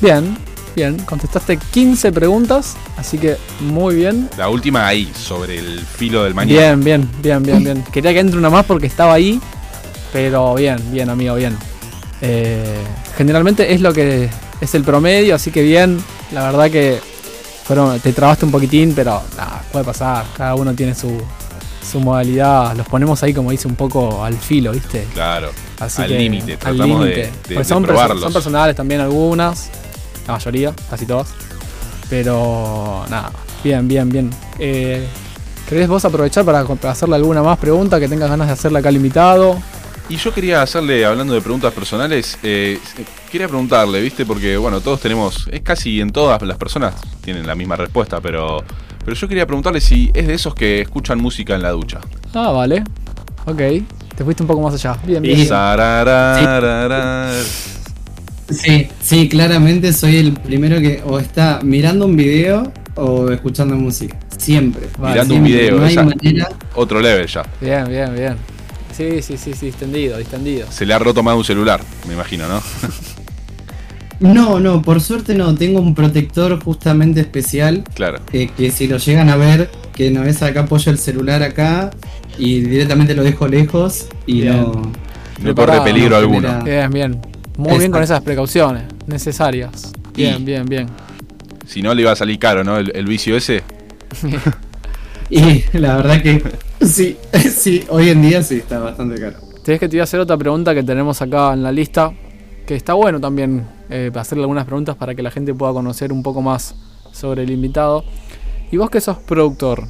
[0.00, 0.36] Bien,
[0.76, 0.98] bien.
[1.00, 4.28] Contestaste 15 preguntas, así que muy bien.
[4.36, 6.60] La última ahí, sobre el filo del mañana.
[6.60, 7.84] Bien, bien, bien, bien, bien.
[7.92, 9.40] Quería que entre una más porque estaba ahí,
[10.12, 11.56] pero bien, bien, amigo, bien.
[12.20, 12.82] Eh,
[13.16, 14.28] generalmente es lo que
[14.60, 15.98] es el promedio, así que bien.
[16.32, 17.00] La verdad que
[17.64, 19.22] fueron, te trabaste un poquitín, pero
[19.72, 20.24] puede pasar.
[20.36, 21.20] Cada uno tiene su,
[21.82, 22.76] su modalidad.
[22.76, 25.06] Los ponemos ahí, como dice, un poco al filo, ¿viste?
[25.14, 25.50] Claro.
[25.80, 27.20] Así al límite, al tratamos de, límite.
[27.48, 28.20] de- Pues de son, probarlos.
[28.22, 29.70] son personales también algunas,
[30.26, 31.28] la mayoría, casi todas.
[32.10, 33.30] Pero nada,
[33.62, 34.30] bien, bien, bien.
[34.58, 35.06] Eh,
[35.68, 38.88] ¿Querés vos aprovechar para, para hacerle alguna más pregunta que tengas ganas de hacerle acá
[38.88, 39.58] al invitado?
[40.08, 42.78] Y yo quería hacerle, hablando de preguntas personales, eh,
[43.30, 44.24] quería preguntarle, ¿viste?
[44.24, 48.64] Porque, bueno, todos tenemos, es casi en todas las personas tienen la misma respuesta, pero,
[49.08, 51.98] pero yo quería preguntarle si es de esos que escuchan música en la ducha.
[52.34, 52.84] Ah, vale.
[53.46, 53.56] Ok.
[54.14, 54.98] Te fuiste un poco más allá.
[55.06, 55.38] Bien, bien.
[55.38, 55.46] Sí.
[58.50, 64.18] Sí, sí, claramente soy el primero que o está mirando un video o escuchando música.
[64.36, 64.88] Siempre.
[64.98, 65.52] Mirando un Siempre.
[65.52, 66.48] video, No hay esa- manera.
[66.74, 67.46] Otro level ya.
[67.62, 68.36] Bien, bien, bien.
[68.94, 70.66] Sí, sí, sí, sí, distendido, distendido.
[70.70, 72.60] Se le ha roto más un celular, me imagino, ¿no?
[74.20, 75.54] No, no, por suerte no.
[75.54, 78.18] Tengo un protector justamente especial claro.
[78.32, 81.90] eh, que si lo llegan a ver, que no es acá apoyo el celular acá
[82.38, 84.56] y directamente lo dejo lejos y Bien.
[84.62, 84.92] no.
[85.42, 86.48] No corre peligro no alguno.
[86.48, 87.20] genera- Bien, bien.
[87.56, 89.92] Muy bien con esas precauciones necesarias.
[90.14, 90.86] Bien, Y- bien, bien.
[91.66, 92.76] Si no, le iba a salir caro, ¿no?
[92.78, 93.62] El, el vicio ese.
[95.30, 96.42] Y la verdad que
[96.86, 97.16] sí,
[97.54, 99.36] sí, hoy en día sí está bastante caro.
[99.62, 102.12] Tenés que te voy a hacer otra pregunta que tenemos acá en la lista,
[102.68, 106.22] que está bueno también eh, hacerle algunas preguntas para que la gente pueda conocer un
[106.22, 106.74] poco más
[107.12, 108.04] sobre el invitado.
[108.70, 109.84] Y vos que sos productor,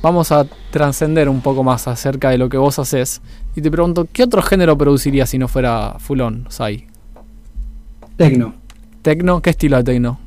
[0.00, 3.20] vamos a trascender un poco más acerca de lo que vos haces.
[3.54, 6.86] Y te pregunto, ¿qué otro género producirías si no fuera Fulón, Sai?
[8.16, 8.54] Tecno.
[9.02, 9.42] ¿Tecno?
[9.42, 10.18] ¿Qué estilo de tecno?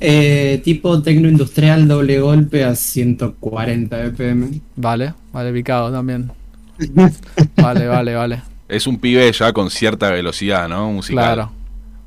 [0.00, 4.58] Eh, tipo tecno industrial doble golpe a 140 BPM.
[4.76, 6.32] Vale, vale, picado también.
[7.56, 8.57] Vale, vale, vale.
[8.68, 10.90] Es un pibe ya con cierta velocidad, ¿no?
[10.92, 11.24] Musical.
[11.24, 11.52] Claro.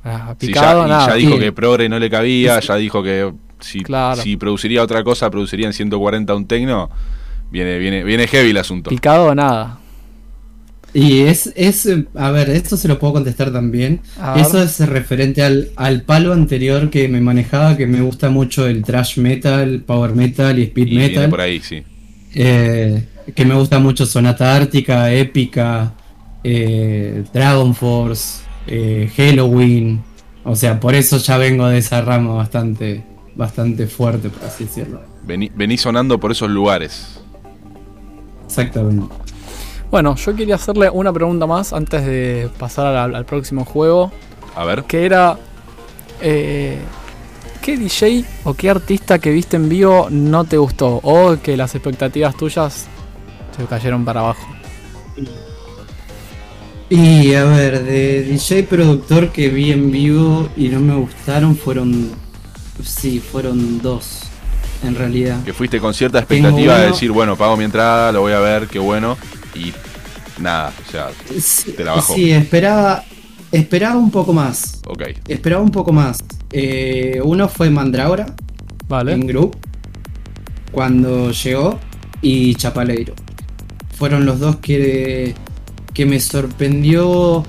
[0.04, 1.06] Ah, Sí, picado, ya, y nada.
[1.08, 1.40] ya dijo sí.
[1.40, 4.20] que progre no le cabía, ya dijo que si, Claro.
[4.22, 6.90] si produciría otra cosa, produciría en 140 un tecno.
[7.50, 8.90] Viene, viene, viene heavy el asunto.
[8.90, 9.78] Picado, nada.
[10.94, 14.00] Y es, es, a ver, esto se lo puedo contestar también.
[14.20, 14.42] A ver.
[14.42, 18.82] Eso es referente al, al palo anterior que me manejaba, que me gusta mucho el
[18.82, 21.30] thrash metal, power metal y speed Y viene metal.
[21.30, 21.82] por ahí, sí.
[22.34, 25.94] Eh, que me gusta mucho Sonata Ártica, Épica,
[26.44, 30.02] eh, Dragon Force, eh, Halloween.
[30.44, 35.00] O sea, por eso ya vengo de esa rama bastante, bastante fuerte, por así decirlo.
[35.24, 37.20] Vení, vení sonando por esos lugares.
[38.46, 39.14] Exactamente.
[39.90, 44.10] Bueno, yo quería hacerle una pregunta más antes de pasar al, al próximo juego,
[44.56, 44.84] A ver.
[44.84, 45.36] que era
[46.22, 46.78] eh,
[47.60, 51.74] ¿qué DJ o qué artista que viste en vivo no te gustó o que las
[51.74, 52.86] expectativas tuyas
[53.56, 54.46] se cayeron para abajo?
[56.94, 62.10] Y a ver, de DJ productor que vi en vivo y no me gustaron fueron.
[62.84, 64.20] Sí, fueron dos.
[64.84, 65.42] En realidad.
[65.42, 68.66] Que fuiste con cierta expectativa de decir, bueno, pago mi entrada, lo voy a ver,
[68.66, 69.16] qué bueno.
[69.54, 69.72] Y
[70.38, 71.08] nada, o sea,
[71.40, 72.14] Sí, Te la bajó.
[72.14, 73.04] sí, esperaba.
[73.50, 74.82] Esperaba un poco más.
[74.86, 75.02] ok.
[75.28, 76.18] Esperaba un poco más.
[76.50, 79.16] Eh, uno fue Mandraura en Vale.
[79.18, 79.56] Group.
[80.72, 81.78] Cuando llegó.
[82.20, 83.14] Y Chapaleiro.
[83.96, 85.34] Fueron los dos que.
[85.94, 87.44] Que me sorprendió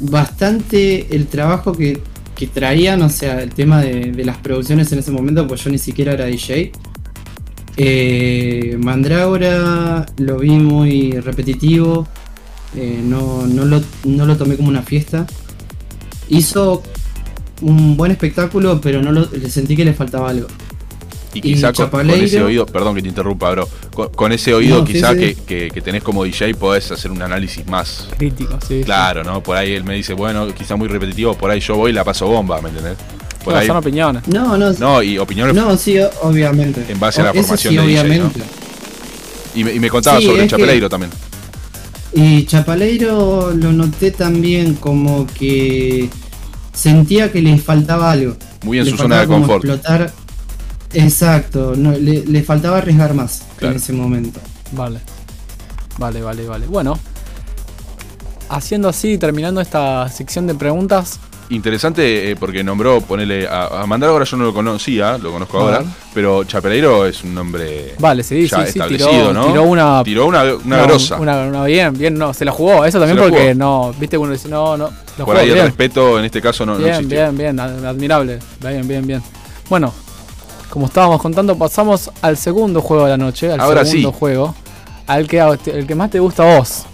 [0.00, 2.00] bastante el trabajo que,
[2.34, 3.02] que traían.
[3.02, 5.46] O sea, el tema de, las producciones en ese momento.
[5.46, 6.72] Pues yo ni siquiera era DJ.
[7.76, 12.06] Eh, Mandraura lo vi muy repetitivo.
[12.76, 15.26] eh, no, no, lo, no lo tomé como una fiesta.
[16.28, 16.82] Hizo
[17.62, 20.48] un buen espectáculo, pero no lo, le sentí que le faltaba algo.
[21.34, 23.68] Y Y quizá con, con ese oído, perdón que te interrumpa, bro.
[23.94, 25.18] Con, con ese oído No, sí, quizá sí.
[25.18, 28.82] Que, que- que tenés como DJ podés hacer un análisis más Crítico, sí.
[28.84, 29.42] claro, ¿no?
[29.42, 32.04] Por ahí él me dice, bueno, quizá muy repetitivo, por ahí yo voy y la
[32.04, 32.96] paso bomba, ¿me entendés?
[33.44, 34.26] Por ahí, son opiniones.
[34.28, 35.54] No, no, no, y opiniones.
[35.54, 36.84] no, sí, obviamente.
[36.88, 38.40] En base a la formación sí, de DJ, obviamente.
[39.54, 41.10] Y, me, y me contaba Sí, sobre el es que- Chapeleiro también.
[42.14, 46.08] Y Chapaleiro lo noté también como que
[46.72, 48.36] sentía que le faltaba algo.
[48.64, 49.64] Muy en Le su zona de confort.
[49.64, 50.12] Explotar.
[50.94, 53.72] Exacto, no, le, le faltaba arriesgar más Claro.
[53.74, 54.40] en ese momento.
[54.72, 55.00] Vale.
[55.98, 56.66] Vale, vale, vale.
[56.66, 56.98] Bueno.
[58.48, 61.18] Haciendo así, terminando esta sección de preguntas,
[61.48, 65.82] Interesante eh, porque nombró, ponele, a, a Mandrágora yo no lo conocía, lo conozco ahora,
[66.14, 69.46] pero Chapeleiro es un nombre Vale, sí, ya sí, sí, establecido, tiró, ¿no?
[69.48, 70.02] tiró una.
[70.02, 71.16] Tiró una, una no, grosa.
[71.18, 72.86] Una, una bien, bien, no, se la jugó.
[72.86, 73.54] Eso también porque jugó.
[73.54, 74.84] no, viste, uno dice, no, no.
[75.18, 77.18] Lo Por jugó ahí el respeto en este caso no, no bien, existió.
[77.18, 78.38] bien, bien, ad- admirable.
[78.60, 79.22] Bien, bien, bien.
[79.68, 79.92] Bueno,
[80.72, 84.16] como estábamos contando, pasamos al segundo juego de la noche, al Ahora segundo sí.
[84.18, 84.54] juego,
[85.06, 86.84] al que, el que más te gusta a vos.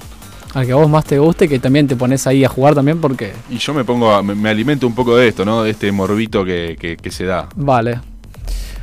[0.54, 3.00] Al que a vos más te guste, que también te pones ahí a jugar también
[3.00, 3.32] porque.
[3.48, 5.62] Y yo me pongo, a- me, me alimento un poco de esto, ¿no?
[5.62, 7.48] De este morbito que, que- que se da.
[7.54, 8.00] Vale.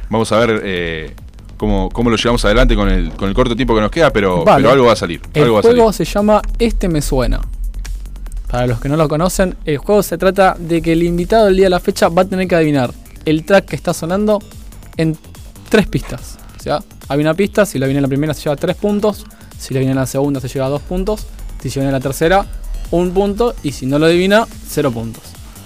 [0.10, 1.14] Vamos a ver eh,
[1.58, 4.46] cómo, cómo lo llevamos adelante con el, con el corto tiempo que nos queda, pero,
[4.46, 4.62] Vale.
[4.64, 5.20] pero algo va a salir.
[5.34, 6.08] El algo va a juego salir.
[6.08, 7.41] se llama Este me suena.
[8.50, 11.58] Para los que no lo conocen, el juego se trata de que el invitado del
[11.58, 12.91] día de la fecha va a tener que adivinar
[13.26, 14.39] el track que está sonando
[14.98, 15.18] en
[15.70, 16.38] tres pistas.
[16.60, 19.26] O sea, hay una pista, si la viene en la primera se lleva tres puntos,
[19.58, 21.28] si la viene en la segunda se lleva dos puntos.
[21.70, 22.46] Si viene la tercera,
[22.91, 23.56] un punto.
[23.64, 25.24] Y si no lo adivina, cero puntos.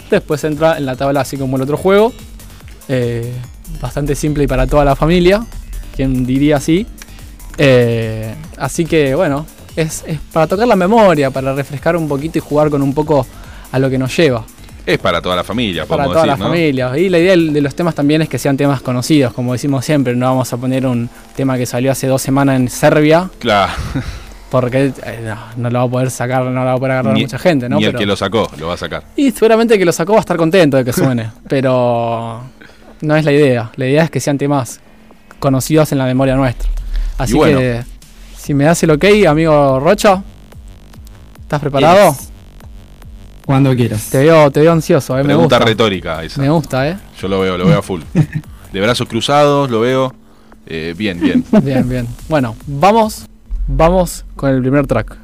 [0.09, 2.13] Después entra en la tabla así como el otro juego.
[2.87, 3.33] Eh,
[3.81, 5.45] bastante simple y para toda la familia.
[5.95, 6.87] Quien diría así.
[7.57, 12.69] Eh, así que bueno, es para tocar la memoria, para refrescar un poquito y jugar
[12.69, 13.27] con un poco
[13.71, 14.45] a lo que nos lleva.
[14.93, 16.51] Es para toda la familia, Para podemos toda decir, la ¿no?
[16.51, 16.97] familia.
[16.97, 20.15] Y la idea de los temas también es que sean temas conocidos, como decimos siempre.
[20.15, 23.71] No vamos a poner un tema que salió hace dos semanas en Serbia, Claro.
[24.49, 27.13] porque eh, no, no lo va a poder sacar, no lo va a poder agarrar
[27.13, 27.77] Ni- mucha gente, ¿no?
[27.77, 29.03] Ni el Pero- que lo sacó, lo va a sacar.
[29.15, 32.41] Y seguramente el que lo sacó va a estar contento de que suene, pero
[33.01, 33.69] no es la idea.
[33.75, 34.79] La idea es que sean temas
[35.37, 36.67] conocidos en la memoria nuestra.
[37.19, 37.59] Así bueno.
[37.59, 37.83] que,
[38.37, 40.23] si me das el ok, amigo Rocha,
[41.41, 42.11] ¿estás preparado?
[42.13, 42.28] Yes.
[43.49, 44.11] Cuando quieras.
[44.11, 45.57] Te veo, te veo ansioso, eh, me gusta.
[45.57, 46.39] retórica esa.
[46.39, 46.95] Me gusta, eh.
[47.19, 48.01] Yo lo veo, lo veo a full.
[48.71, 50.13] De brazos cruzados, lo veo.
[50.67, 51.43] eh, bien, bien.
[51.63, 52.07] Bien, bien.
[52.27, 53.25] Bueno, vamos,
[53.65, 55.17] vamos con el primer track.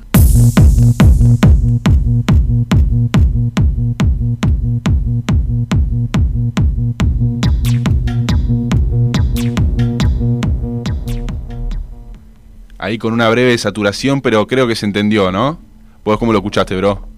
[12.77, 15.59] Ahí con una breve saturación, pero creo que se entendió, ¿no?
[16.03, 17.14] ¿Vos cómo lo escuchaste, bro?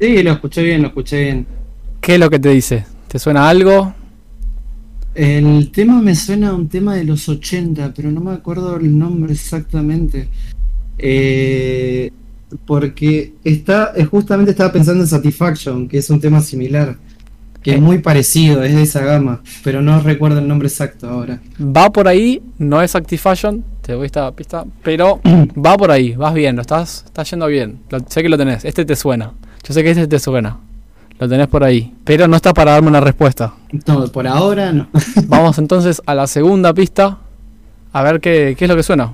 [0.00, 1.46] Sí, lo escuché bien, lo escuché bien.
[2.00, 2.84] ¿Qué es lo que te dice?
[3.08, 3.94] ¿Te suena algo?
[5.14, 8.98] El tema me suena a un tema de los 80, pero no me acuerdo el
[8.98, 10.28] nombre exactamente.
[10.98, 12.10] Eh,
[12.66, 16.96] porque está, eh, justamente estaba pensando en Satisfaction, que es un tema similar,
[17.62, 21.40] que es muy parecido, es de esa gama, pero no recuerdo el nombre exacto ahora.
[21.60, 25.20] Va por ahí, no es Actifashion, te doy esta pista, pero
[25.56, 27.78] va por ahí, vas bien, lo estás, estás yendo bien.
[27.90, 29.32] Lo- sé que lo tenés, este te suena.
[29.66, 30.58] Yo sé que este te suena.
[31.18, 33.52] Lo tenés por ahí, pero no está para darme una respuesta.
[33.86, 34.86] No, por ahora no.
[35.26, 37.18] Vamos entonces a la segunda pista,
[37.92, 39.12] a ver qué, qué es lo que suena.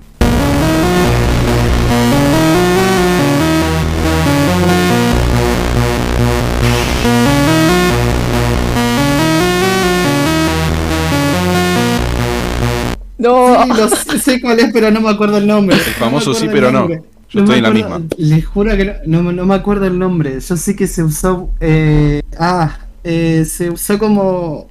[13.17, 15.77] No, Sí, lo sé, sé cuál es, pero no me acuerdo el nombre.
[15.77, 16.89] El famoso sí, pero no.
[17.33, 18.03] Yo estoy en la misma.
[18.19, 20.39] Les juro que no, no, no me acuerdo el nombre.
[20.41, 21.51] Yo sé que se usó.
[21.61, 24.69] eh, ah, eh, se usó como.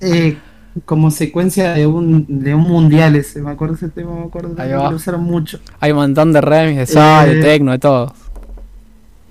[0.00, 0.38] eh,
[0.84, 3.40] como secuencia de un, de un mundial ese.
[3.40, 4.54] Me acuerdo ese tema, me acuerdo.
[4.60, 4.90] Ahí va.
[4.90, 5.60] Lo usaron mucho.
[5.80, 8.12] hay un montón de remix, de Sai, de Eh, techno, de todo.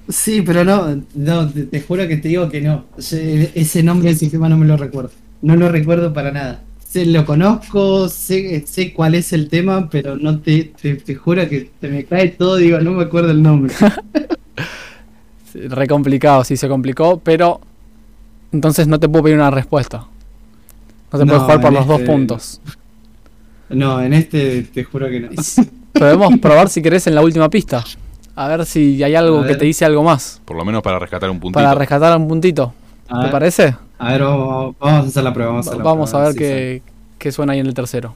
[0.09, 2.85] Sí, pero no, no te, te juro que te digo que no.
[2.97, 3.17] Yo,
[3.55, 5.11] ese nombre del sistema no me lo recuerdo.
[5.41, 6.61] No lo recuerdo para nada.
[6.93, 11.49] Sé, lo conozco, sé, sé cuál es el tema, pero no te, te, te juro
[11.49, 13.73] que se me cae todo, digo, no me acuerdo el nombre.
[15.55, 17.59] Re complicado, sí se complicó, pero
[18.51, 20.05] entonces no te puedo pedir una respuesta.
[21.11, 22.61] No se puede No, jugar por los dos este- puntos.
[23.69, 25.29] No, en este te juro que no.
[25.93, 27.83] Podemos probar si querés en la última pista.
[28.35, 30.41] A ver si hay algo que te dice algo más.
[30.45, 31.59] Por lo menos para rescatar un puntito.
[31.59, 32.71] Para rescatar un puntito.
[33.09, 33.75] A ¿Te ver, parece?
[34.03, 35.51] A ver, vamos, vamos a hacer la prueba.
[35.51, 36.81] Vamos a, hacer la Vamos a ver sí, qué,
[37.17, 38.13] qué suena ahí en el tercero.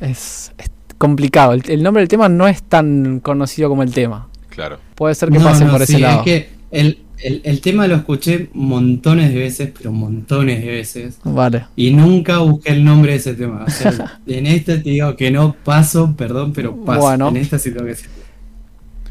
[0.00, 1.52] Es, es complicado.
[1.52, 4.28] El, el nombre del tema no es tan conocido como el tema.
[4.48, 4.78] Claro.
[4.96, 6.18] Puede ser que No, pase no, por ese sí, lado.
[6.18, 11.18] Es que el, el, el tema lo escuché montones de veces, pero montones de veces.
[11.24, 11.64] Vale.
[11.74, 13.64] Y nunca busqué el nombre de ese tema.
[13.66, 17.00] O sea, en este te digo que no paso, perdón, pero paso.
[17.00, 17.28] Bueno.
[17.30, 18.10] En esta sí tengo que decir.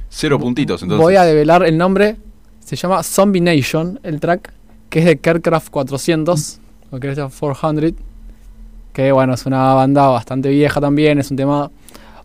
[0.09, 1.01] Cero puntitos, entonces.
[1.01, 2.17] Voy a develar el nombre.
[2.63, 4.53] Se llama Zombie Nation, el track,
[4.89, 6.59] que es de Kercraft 400,
[6.91, 7.93] o Kercraft 400,
[8.93, 11.71] que bueno, es una banda bastante vieja también, es un tema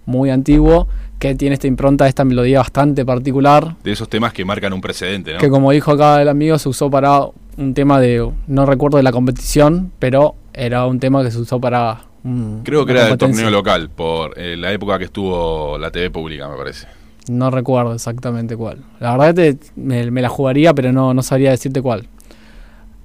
[0.05, 0.87] muy antiguo,
[1.19, 5.33] que tiene esta impronta, esta melodía bastante particular, De esos temas que marcan un precedente,
[5.35, 5.39] ¿no?
[5.39, 7.21] que como dijo acá el amigo, se usó para
[7.57, 11.61] un tema de, no recuerdo de la competición, pero era un tema que se usó
[11.61, 12.03] para...
[12.25, 16.11] un- Creo que era del torneo local, por eh, la época que estuvo la TV
[16.11, 16.87] pública, me parece.
[17.29, 18.79] No recuerdo exactamente cuál.
[19.01, 22.07] La verdad que te- me, me la jugaría, pero no, no sabría decirte cuál.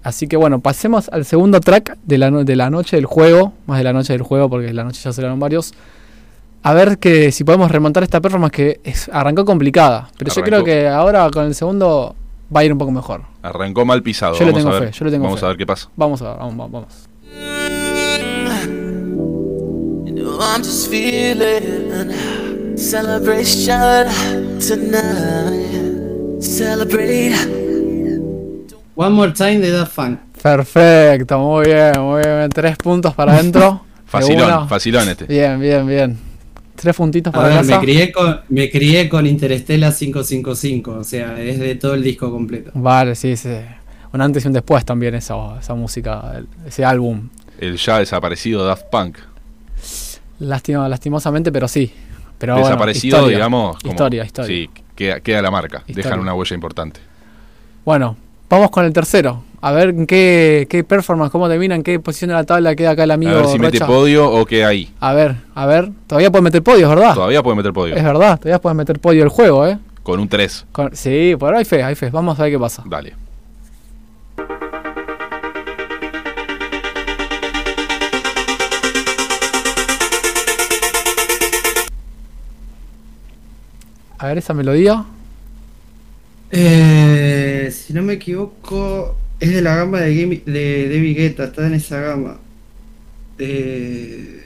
[0.04, 3.54] Así que bueno, pasemos al segundo track de la, de la noche del juego.
[3.68, 5.74] Más de la noche del juego, porque la noche ya serán varios.
[6.66, 10.10] A ver que si podemos remontar esta performance que es- arrancó complicada.
[10.18, 12.16] Pero yo creo que ahora con el segundo
[12.56, 13.24] va a ir un poco mejor.
[13.42, 14.34] Arrancó mal pisado.
[14.36, 14.90] Yo le vamos tengo a ver.
[14.94, 15.46] fe, yo le tengo Vamos fe.
[15.46, 15.90] a ver qué pasa.
[15.96, 17.10] Vamos a ver, vamos, vamos.
[20.40, 22.12] I'm just feeling
[22.78, 24.08] celebration
[24.60, 26.42] tonight.
[26.42, 27.34] Celebrate.
[28.96, 30.20] One More Time de Daft Punk.
[30.42, 32.50] Perfecto, muy bien, muy bien.
[32.50, 33.82] Tres puntos para adentro.
[34.14, 35.26] De Facilón, facilón este.
[35.26, 36.20] Bien, bien, bien.
[36.84, 37.80] Tres puntitos para ver, casa.
[37.80, 42.30] me crié con, me crié con Interestela 555, o sea, es de todo el disco
[42.30, 42.72] completo.
[42.76, 43.56] Vale, sí, sí.
[44.12, 47.30] Un antes y un después también esa, esa música, el- ese álbum.
[47.58, 49.18] El ya desaparecido Daft Punk.
[50.40, 51.92] Lástima, lastimosamente, pero sí.
[52.38, 53.38] Pero bueno, desaparecido, historia.
[53.38, 53.78] digamos.
[53.80, 54.48] como- Historia, historia.
[54.48, 55.78] Sí, queda, queda la marca.
[55.88, 56.04] Historia.
[56.04, 57.00] Dejan una huella importante.
[57.86, 58.18] Bueno,
[58.50, 59.44] vamos con el tercero.
[59.66, 62.92] A ver en qué, qué performance, cómo termina, en qué posición de la tabla queda
[62.92, 63.88] acá el amigo a ver si mete Rocha.
[63.88, 64.94] podio o queda ahí.
[65.00, 65.90] A ver, a ver.
[66.06, 67.14] Todavía puede meter podios, ¿verdad?
[67.14, 67.96] Todavía puede meter podio.
[67.96, 69.80] Es verdad, todavía puedes meter podio el juego, ¿eh?
[70.04, 70.66] Con un 3.
[70.74, 72.10] Con- sí, por ahí hay fe, hay fe.
[72.10, 72.84] Vamos a ver qué pasa.
[72.86, 73.14] Dale.
[84.18, 85.06] A ver esa melodía.
[86.52, 91.68] Eh, si no me equivoco, es de la gama de, Game, de David Guetta, está
[91.68, 92.38] en esa gama.
[93.40, 94.44] Eh,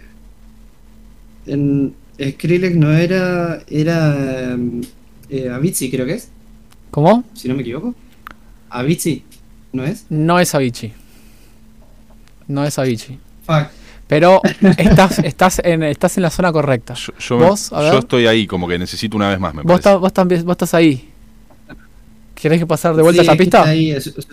[1.46, 4.58] en Skrillex no era, era
[5.30, 6.30] eh, Avicii creo que es,
[6.92, 7.24] ¿Cómo?
[7.34, 7.94] si no me equivoco.
[8.70, 9.24] Avicii,
[9.74, 10.06] ¿no es?
[10.10, 10.94] No es Avicii.
[12.48, 13.20] No es Avicii.
[13.46, 13.68] Fuck.
[14.08, 14.42] Pero
[14.78, 16.94] estás, estás, en, estás en la zona correcta.
[16.96, 17.72] Yo, yo, ¿Vos?
[17.74, 17.94] A ver.
[17.94, 20.00] yo estoy ahí, como que necesito una vez más, me Vos, parece.
[20.00, 21.10] vos, también, vos estás ahí.
[22.36, 23.58] ¿Querés que pasar de vuelta Sí, esa es que pista?
[23.60, 24.28] está ahí, es- es-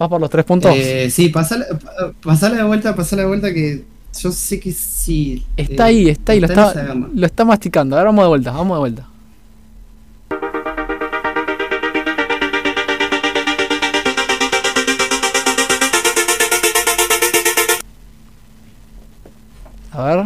[0.00, 0.72] ¿Vas por los tres puntos?
[0.74, 3.84] eh, sí, pasala, pa- pasala de vuelta, pasala de vuelta que
[4.18, 5.44] yo sé que sí.
[5.58, 7.10] está eh, ahí, está ahí, lo está, gama.
[7.14, 7.96] lo está masticando.
[7.98, 9.06] Ahora vamos de vuelta, vamos de vuelta.
[19.92, 20.24] A ver.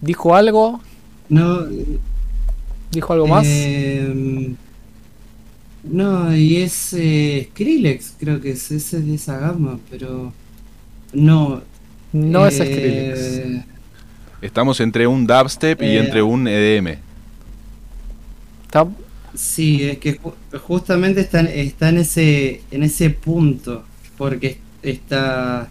[0.00, 0.80] ¿Dijo algo?
[1.28, 1.98] No, eh,
[2.92, 3.44] ¿Dijo algo más?
[3.46, 4.54] Em,
[5.84, 10.32] no, y es eh, Skrillex, creo que es ese de esa gama, pero
[11.12, 11.62] no.
[12.12, 13.64] no es eh, Skrillex.
[14.42, 16.98] Estamos entre un dubstep y Eh, entre un E EDM.
[18.66, 18.86] Está-
[19.34, 20.32] Sí, es que ju-
[20.62, 23.84] justamente está, en- está en ese en ese punto,
[24.16, 25.68] porque está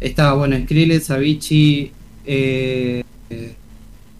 [0.00, 1.92] estaba bueno Skrillex, Avicii,
[2.24, 3.54] eh, eh,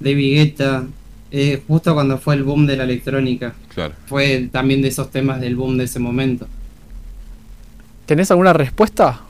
[0.01, 0.87] David Guetta,
[1.33, 3.95] eh, justo cuando fue el boom de la electrónica, Claro.
[4.07, 6.47] fue también de esos temas del boom de ese momento.
[8.07, 9.21] ¿Tenés alguna respuesta?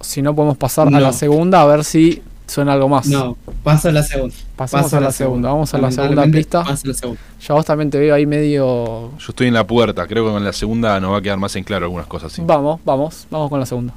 [0.00, 3.06] Si no, podemos pasar a la segunda a ver si suena algo más.
[3.06, 4.34] No, paso a la segunda.
[4.56, 5.48] Pasemos Paso a la segunda.
[5.50, 6.62] Vamos a la segunda pista.
[6.64, 7.20] paso a la segunda.
[7.46, 9.10] Ya vos también te veo ahí medio.
[9.18, 11.54] Yo estoy en la puerta, creo que con la segunda nos va a quedar más
[11.56, 12.32] en claro algunas cosas.
[12.32, 12.42] Sí.
[12.44, 13.94] Vamos, vamos, vamos con la segunda.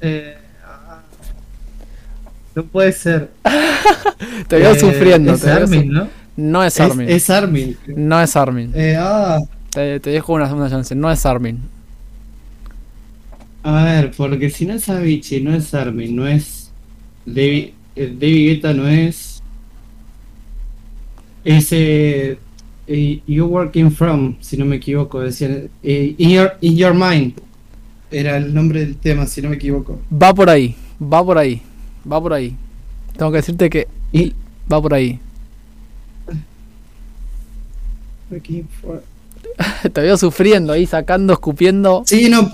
[0.00, 1.00] Eh, ah,
[2.54, 3.30] no puede ser.
[4.48, 5.32] Te veo Eh, sufriendo.
[5.34, 6.08] Es te veo Armin, su- ¿no?
[6.36, 7.08] No es Es, Armin.
[7.08, 7.76] es Armin.
[7.86, 8.72] No es Armin.
[8.74, 9.38] Eh, ah,
[9.70, 10.94] Te, te dejo una segunda chance.
[10.94, 11.60] No es Armin.
[13.62, 16.70] a ver, porque si no es Avicii, no es Armin, no es
[17.24, 19.42] David, eh, David Guetta, no es
[21.46, 22.38] ese
[22.86, 27.34] eh, You Working From, si no me equivoco, decían eh, in, your, in Your Mind
[28.10, 29.98] era el nombre del tema, si no me equivoco.
[30.12, 30.74] Va por ahí.
[31.02, 31.60] Va por ahí.
[32.10, 32.54] Va por ahí.
[33.16, 34.32] Tengo que decirte que Y,
[34.72, 35.18] va por ahí.
[38.30, 39.02] Working for-
[39.92, 42.02] Te veo sufriendo ahí, sacando, escupiendo.
[42.06, 42.50] Sí, no,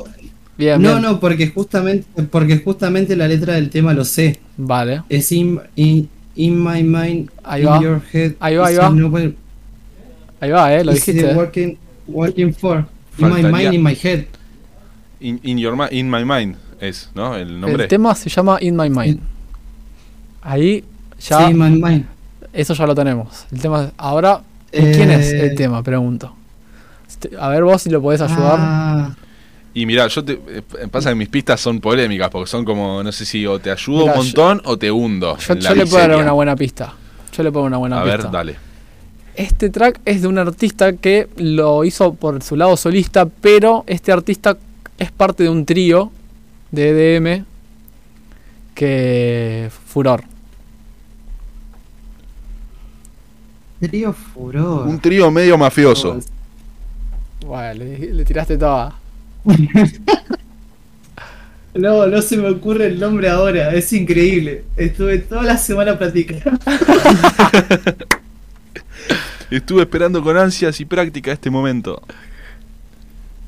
[0.59, 1.02] Bien, no, bien.
[1.02, 4.40] no, porque justamente, porque justamente la letra del tema lo sé.
[4.59, 5.02] Vale.
[5.09, 7.81] Es in, in, in my mind, Ahí in va.
[7.81, 8.32] your head.
[8.40, 8.90] Ahí va, ahí va.
[8.90, 9.11] no
[10.41, 10.85] Ahí va, eh.
[10.85, 11.31] Lo is dijiste.
[11.31, 11.35] eh.
[11.35, 12.79] Working, working for.
[13.19, 14.25] In my Faltaría- mind, in my head.
[15.21, 17.37] In, in your in my mind es, ¿no?
[17.37, 17.83] El nombre.
[17.85, 19.21] El tema se llama In My Mind.
[20.43, 20.83] Ahí
[21.21, 21.39] ya.
[21.47, 22.07] Sí, in my mind.
[22.53, 23.47] Eso ya lo tenemos.
[23.53, 23.93] El tema.
[23.99, 24.41] Ahora,
[24.73, 25.83] ¿de quién es Eh, el tema?
[25.83, 26.35] Pregunto.
[27.07, 28.57] Este, A ver vos si lo podés ayudar.
[28.59, 29.11] Ah,
[29.75, 33.12] Y mira, yo te eh, pasa que mis pistas son polémicas porque son como no
[33.12, 35.37] sé si o te ayudo Mirá, un montón o te hundo.
[35.37, 36.93] yo yo le puedo dar una buena pista.
[37.37, 38.17] Yo le pongo una buena A pista.
[38.17, 38.57] ver, dale.
[39.35, 44.12] Este track es de un artista que lo hizo por su lado solista, pero este
[44.12, 44.57] artista
[44.98, 46.11] es parte de un trío
[46.70, 47.44] de EDM
[48.74, 50.24] que furor.
[53.81, 54.86] trío furor.
[54.86, 56.20] Un trío medio mafioso.
[57.47, 58.94] Bueno, le, le tiraste toda.
[61.73, 64.65] No, no se me ocurre el nombre ahora, es increíble.
[64.77, 66.59] Estuve toda la semana platicando.
[69.51, 72.02] Estuve esperando con ansias y práctica este momento.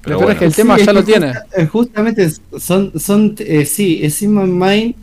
[0.02, 1.28] Peor es que el tema Sí, ya lo tiene.
[1.32, 4.94] justa- eh, justamente son, son eh, sí, es In My Mind,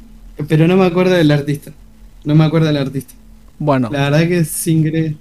[0.47, 1.71] pero no me acuerdo del artista.
[2.25, 3.13] No me acuerdo del artista.
[3.57, 5.15] Bueno, La verdad que es increíble.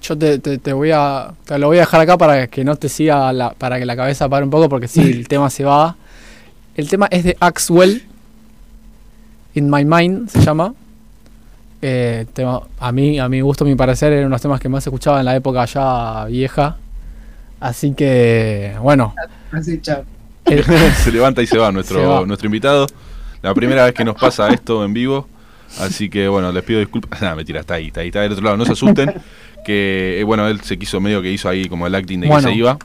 [0.00, 1.34] Yo te, te- te voy a.
[1.44, 3.96] Te lo voy a dejar acá para que no te siga la, para que la
[3.96, 5.96] cabeza pare un poco, porque sí, el tema se va.
[6.74, 8.02] El tema es de Axwell.
[9.54, 10.74] In My Mind se llama.
[11.82, 14.86] Eh, tema- a mí, a mi gusto, a mi parecer, eran unos temas que más
[14.86, 16.76] escuchaba en la época ya vieja.
[17.58, 19.14] Así que, bueno.
[19.52, 20.02] Así, chao.
[20.46, 20.64] el-
[21.04, 22.26] se levanta y se va nuestro, Se va.
[22.26, 22.86] nuestro invitado.
[23.42, 25.26] La primera vez que nos pasa esto en vivo.
[25.78, 27.22] Así que bueno, les pido disculpas.
[27.22, 28.56] Nada, mentira, está ahí, está ahí, está del otro lado.
[28.56, 29.14] No se asusten.
[29.64, 32.48] Que eh, bueno, él se quiso medio que hizo ahí como el acting de Bueno.
[32.48, 32.78] que se iba.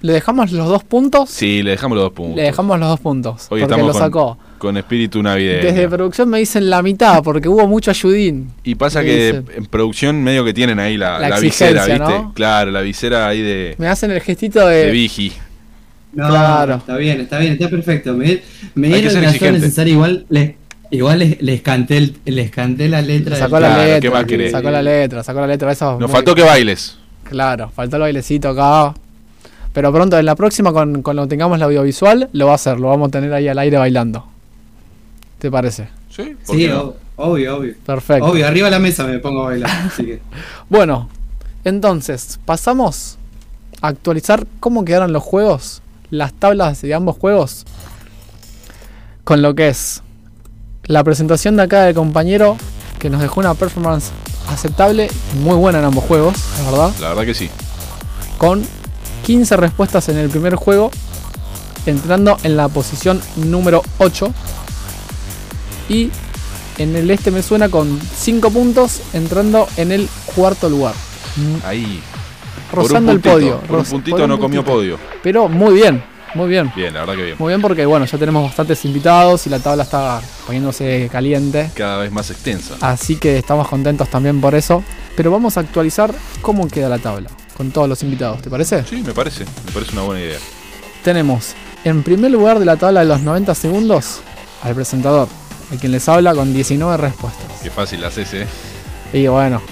[0.00, 1.30] ¿Le dejamos los dos puntos?
[1.30, 2.36] Sí, le dejamos los dos puntos.
[2.36, 3.42] Le dejamos los dos puntos.
[3.50, 4.36] Hoy porque estamos lo sacó.
[4.36, 5.62] con espíritu navideño.
[5.64, 8.50] Desde producción me dicen la mitad, porque hubo mucho ayudín.
[8.64, 9.44] Y pasa que dicen.
[9.56, 11.98] en producción medio que tienen ahí la, La la visera, ¿viste?
[12.00, 12.32] ¿no?
[12.34, 14.90] Claro, la visera ahí de, Me hacen el gestito de de.
[14.92, 15.32] Vigi.
[16.14, 16.74] No, Claro.
[16.76, 18.12] está bien, está bien, está perfecto.
[18.14, 18.40] Me,
[18.74, 19.60] me Hay que dieron ser la exigente.
[19.60, 20.52] necesaria, igual les,
[20.90, 24.10] igual les, les canté el- les canté la letra Sacó del la Claro, ¿qué letra.
[24.10, 24.52] más querés?
[24.52, 25.72] Sacó la letra, sacó la letra.
[25.72, 26.98] Eso es Nos muy- faltó que bailes.
[27.28, 28.94] Claro, faltó el bailecito acá.
[29.72, 32.78] Pero pronto, en la próxima, con, con lo tengamos la audiovisual, lo va a hacer.
[32.78, 34.26] Lo vamos a tener ahí al aire bailando.
[35.42, 35.88] ¿Te parece?
[36.08, 36.94] Sí, ¿por Sí, no?
[37.16, 37.74] obvio, obvio.
[37.84, 38.26] Perfecto.
[38.26, 39.70] Obvio, arriba de la mesa me pongo a bailar.
[39.88, 40.22] Así que.
[40.70, 41.08] Bueno,
[41.64, 43.18] entonces, pasamos
[43.80, 47.64] a actualizar cómo quedaron los juegos, las tablas de ambos juegos,
[49.24, 50.02] con lo que es
[50.84, 52.56] la presentación de acá del compañero
[53.00, 54.12] que nos dejó una performance
[54.48, 55.10] aceptable,
[55.42, 57.50] muy buena en ambos juegos, la verdad, La verdad que sí.
[58.38, 58.62] con
[59.26, 60.92] 15 respuestas en el primer juego,
[61.84, 64.32] entrando en la posición número 8.
[65.92, 66.10] Y
[66.78, 70.94] en el este me suena con 5 puntos, entrando en el cuarto lugar.
[71.66, 72.00] Ahí.
[72.70, 73.60] Por un Rozando el podio.
[73.60, 74.98] Por un puntito por un no comió podio.
[75.22, 76.02] Pero muy bien,
[76.34, 76.72] muy bien.
[76.74, 77.36] Bien, la verdad que bien.
[77.38, 81.70] Muy bien porque bueno, ya tenemos bastantes invitados y la tabla está poniéndose caliente.
[81.74, 82.76] Cada vez más extensa.
[82.80, 84.82] Así que estamos contentos también por eso.
[85.14, 88.82] Pero vamos a actualizar cómo queda la tabla con todos los invitados, ¿te parece?
[88.86, 89.44] Sí, me parece.
[89.66, 90.38] Me parece una buena idea.
[91.04, 91.52] Tenemos
[91.84, 94.20] en primer lugar de la tabla de los 90 segundos
[94.62, 95.28] al presentador,
[95.72, 97.46] a quien les habla con 19 respuestas.
[97.62, 98.46] Qué fácil haces, ¿eh?
[99.12, 99.62] Y bueno,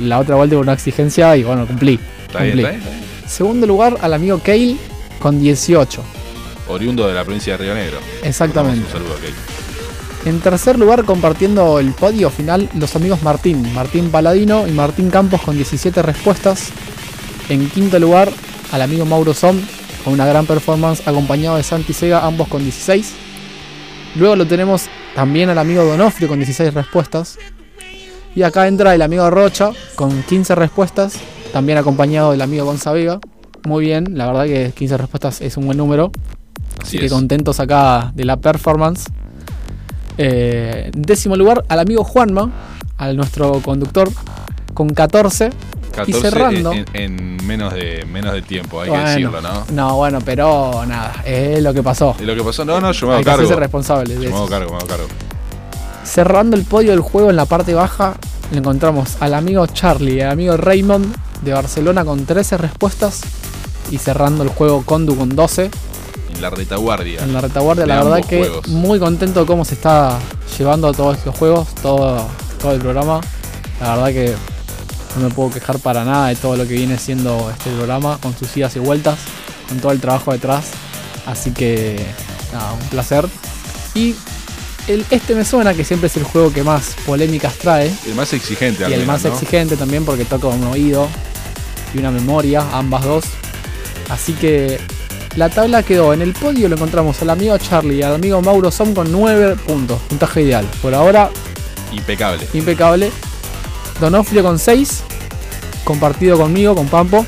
[0.00, 1.98] la otra vuelta hubo una exigencia y bueno, cumplí.
[2.26, 2.64] Está bien, cumplí.
[2.64, 3.28] está bien, está bien.
[3.28, 4.76] Segundo lugar al amigo Kale
[5.18, 6.02] con 18.
[6.68, 7.98] Oriundo de la provincia de Río Negro.
[8.22, 8.84] Exactamente.
[8.86, 9.52] Un saludo a Kate.
[10.24, 15.42] En tercer lugar, compartiendo el podio final, los amigos Martín, Martín Paladino y Martín Campos
[15.42, 16.68] con 17 respuestas.
[17.48, 18.30] En quinto lugar,
[18.70, 19.60] al amigo Mauro Som
[20.04, 23.12] con una gran performance, acompañado de Santi Sega, ambos con 16.
[24.16, 27.38] Luego lo tenemos también al amigo Donofrio con 16 respuestas.
[28.34, 31.18] Y acá entra el amigo Rocha con 15 respuestas,
[31.52, 33.20] también acompañado del amigo Gonza Vega.
[33.64, 36.10] Muy bien, la verdad que 15 respuestas es un buen número.
[36.80, 37.12] Así Así que es.
[37.12, 39.04] contentos acá de la performance.
[40.18, 42.50] Eh, en décimo lugar, al amigo Juanma,
[42.96, 44.10] al nuestro conductor,
[44.74, 45.50] con 14.
[45.92, 46.72] 14 cerrando.
[46.72, 49.64] En, en menos de menos de tiempo, hay Bueno, que decirlo, ¿no?
[49.72, 52.16] No, bueno, pero nada, es lo que pasó.
[52.18, 52.64] ¿Y lo que pasó?
[52.64, 53.42] No, no, yo me hago que cargo.
[53.42, 55.06] hacerse responsable de Yo me hago cargo, me hago cargo.
[56.04, 58.14] Cerrando el podio del juego en la parte baja,
[58.50, 63.20] le encontramos al amigo Charlie y al amigo Raymond de Barcelona con 13 respuestas.
[63.90, 65.70] Y cerrando el juego Condu con 12.
[66.34, 67.22] En la retaguardia.
[67.22, 68.68] En la retaguardia, la verdad que juegos.
[68.68, 70.18] muy contento de cómo se está
[70.58, 72.26] llevando todos estos juegos, todo,
[72.60, 73.20] todo el programa.
[73.80, 74.34] La verdad que
[75.16, 78.36] no me puedo quejar para nada de todo lo que viene siendo este programa, con
[78.36, 79.18] sus idas y vueltas,
[79.68, 80.66] con todo el trabajo detrás.
[81.26, 82.04] Así que,
[82.52, 83.26] nada, un placer.
[83.94, 84.14] Y
[84.88, 87.92] el, este me suena que siempre es el juego que más polémicas trae.
[88.06, 89.30] El más exigente, al Y el más ¿no?
[89.30, 91.06] exigente también porque toca un oído
[91.94, 93.24] y una memoria, ambas dos.
[94.08, 94.80] Así que
[95.36, 96.12] la tabla quedó.
[96.12, 99.56] En el podio lo encontramos al amigo Charlie y al amigo Mauro Som con 9
[99.66, 100.00] puntos.
[100.08, 100.66] Puntaje ideal.
[100.80, 101.30] Por ahora,
[101.92, 102.46] Impecable.
[102.54, 103.12] impecable.
[104.02, 105.04] Donofrio con 6.
[105.84, 107.24] Compartido conmigo, con Pampo.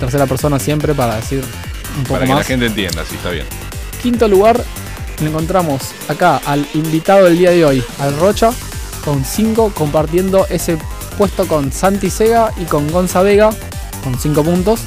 [0.00, 1.44] Tercera persona siempre para decir
[1.96, 2.40] un poco Para que más.
[2.40, 3.46] la gente entienda, sí, está bien.
[4.02, 4.60] Quinto lugar,
[5.20, 8.50] lo encontramos acá al invitado del día de hoy, al Rocha,
[9.04, 10.76] con 5, compartiendo ese
[11.16, 13.50] puesto con Santi Sega y con Gonza Vega,
[14.02, 14.80] con 5 puntos.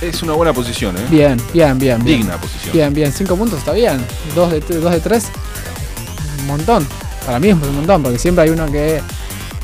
[0.00, 1.06] Es una buena posición, ¿eh?
[1.10, 2.02] Bien, bien, bien.
[2.02, 2.20] bien.
[2.20, 2.72] Digna posición.
[2.72, 4.02] Bien, bien, 5 puntos está bien.
[4.34, 5.24] 2 de 3, de tres,
[6.40, 6.86] un montón.
[7.26, 9.02] Para mí es un montón, porque siempre hay uno que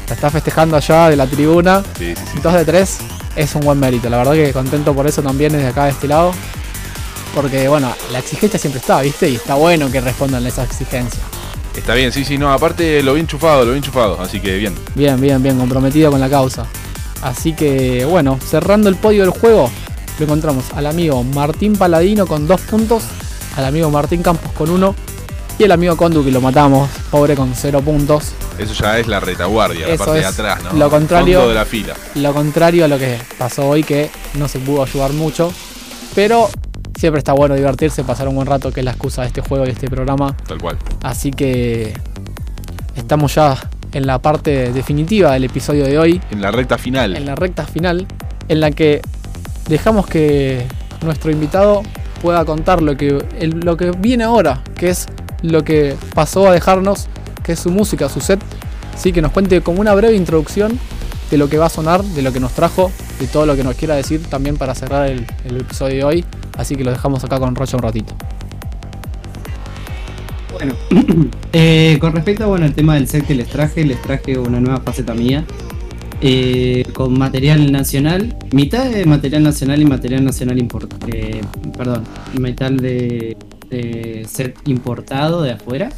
[0.09, 1.83] la está festejando allá de la tribuna.
[1.99, 2.41] Sí, sí, sí.
[2.43, 2.99] 2 de 3
[3.37, 4.09] es un buen mérito.
[4.09, 6.33] La verdad que contento por eso también desde acá de este lado.
[7.35, 9.29] Porque bueno, la exigencia siempre está, ¿viste?
[9.29, 11.21] Y está bueno que respondan a esa exigencia.
[11.77, 14.75] Está bien, sí, sí, no, aparte lo vi enchufado, lo vi enchufado, así que bien.
[14.95, 16.67] Bien, bien, bien, comprometido con la causa.
[17.23, 19.71] Así que bueno, cerrando el podio del juego,
[20.19, 23.05] lo encontramos al amigo Martín Paladino con 2 puntos,
[23.57, 24.95] al amigo Martín Campos con 1
[25.59, 28.33] y el amigo Condu que lo matamos, pobre con 0 puntos.
[28.59, 30.73] Eso ya es la retaguardia, la parte de atrás, ¿no?
[30.79, 31.49] lo contrario.
[31.49, 31.95] De la fila.
[32.15, 35.53] Lo contrario a lo que pasó hoy, que no se pudo ayudar mucho.
[36.15, 36.49] Pero
[36.99, 39.67] siempre está bueno divertirse, pasar un buen rato, que es la excusa de este juego
[39.67, 40.37] y este programa.
[40.47, 40.77] Tal cual.
[41.03, 41.93] Así que
[42.97, 43.57] estamos ya
[43.93, 47.17] en la parte definitiva del episodio de hoy, En la recta final.
[47.17, 48.07] en la recta final,
[48.49, 49.01] en la que
[49.69, 50.67] dejamos que
[51.03, 51.83] nuestro invitado
[52.23, 55.07] pueda contar lo que, el- lo que viene ahora, que es
[55.43, 57.09] lo que pasó a dejarnos,
[57.43, 58.41] que es su música, su set.
[58.95, 60.79] Así que nos cuente como una breve introducción
[61.31, 62.91] de lo que va a sonar, de lo que nos trajo,
[63.21, 66.25] de todo lo que nos quiera decir también para cerrar el, episodio de hoy.
[66.57, 68.15] Así que lo dejamos acá con Rocha un ratito.
[70.53, 70.75] Bueno,
[71.53, 74.81] eh, con respecto bueno, el tema del set que les traje, les traje una nueva
[74.81, 75.45] faceta mía.
[76.21, 81.41] eh, con material nacional, mitad de material nacional y material nacional import, eh,
[81.77, 82.03] perdón,
[82.41, 83.37] metal de,
[83.71, 85.91] de set importado de afuera.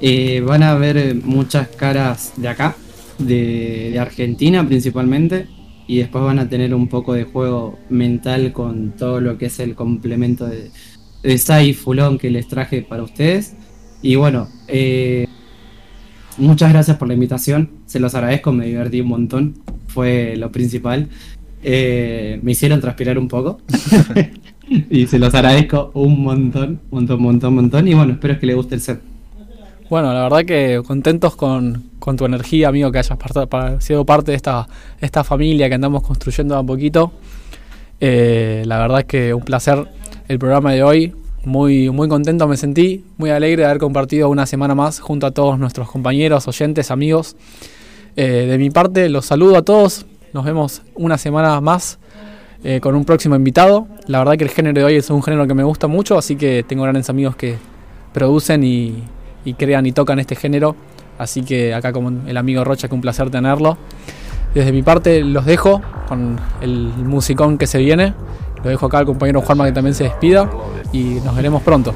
[0.00, 2.76] Eh, van a ver muchas caras de acá,
[3.18, 5.46] de, Argentina principalmente,
[5.86, 9.60] y después van a tener un poco de juego mental con todo lo que es
[9.60, 10.70] el complemento de,
[11.22, 11.76] de Sai
[12.18, 13.54] que les traje para ustedes.
[14.02, 15.26] Y bueno, eh,
[16.38, 19.54] muchas gracias por la invitación, se los agradezco, me divertí un montón,
[19.88, 21.08] fue lo principal.
[21.62, 23.60] Eh, me hicieron transpirar un poco
[24.90, 27.88] y se los agradezco un montón, montón, montón, montón.
[27.88, 29.00] Y bueno, espero que les guste el set.
[29.88, 33.18] Bueno, la verdad que contentos con, con tu energía, amigo, que hayas
[33.80, 34.68] sido parte de esta,
[35.00, 37.12] esta familia que andamos construyendo a poquito.
[37.98, 39.88] Eh, la verdad que un placer
[40.28, 41.14] el programa de hoy.
[41.42, 45.30] Muy, muy contento me sentí, muy alegre de haber compartido una semana más junto a
[45.30, 47.34] todos nuestros compañeros, oyentes, amigos.
[48.14, 50.06] Eh, de mi parte, los saludo a todos.
[50.34, 51.98] Nos vemos una semana más
[52.62, 53.86] eh, con un próximo invitado.
[54.06, 56.36] La verdad que el género de hoy es un género que me gusta mucho, así
[56.36, 57.56] que tengo grandes amigos que
[58.12, 59.02] producen y,
[59.56, 60.76] crean y tocan este género.
[61.18, 63.78] Así que acá como el amigo Rocha, que un placer tenerlo.
[64.54, 68.14] Desde mi parte los dejo con el musicón que se viene.
[68.62, 70.50] Lo dejo acá al compañero Juanma que también se despida
[70.92, 71.94] y nos veremos pronto.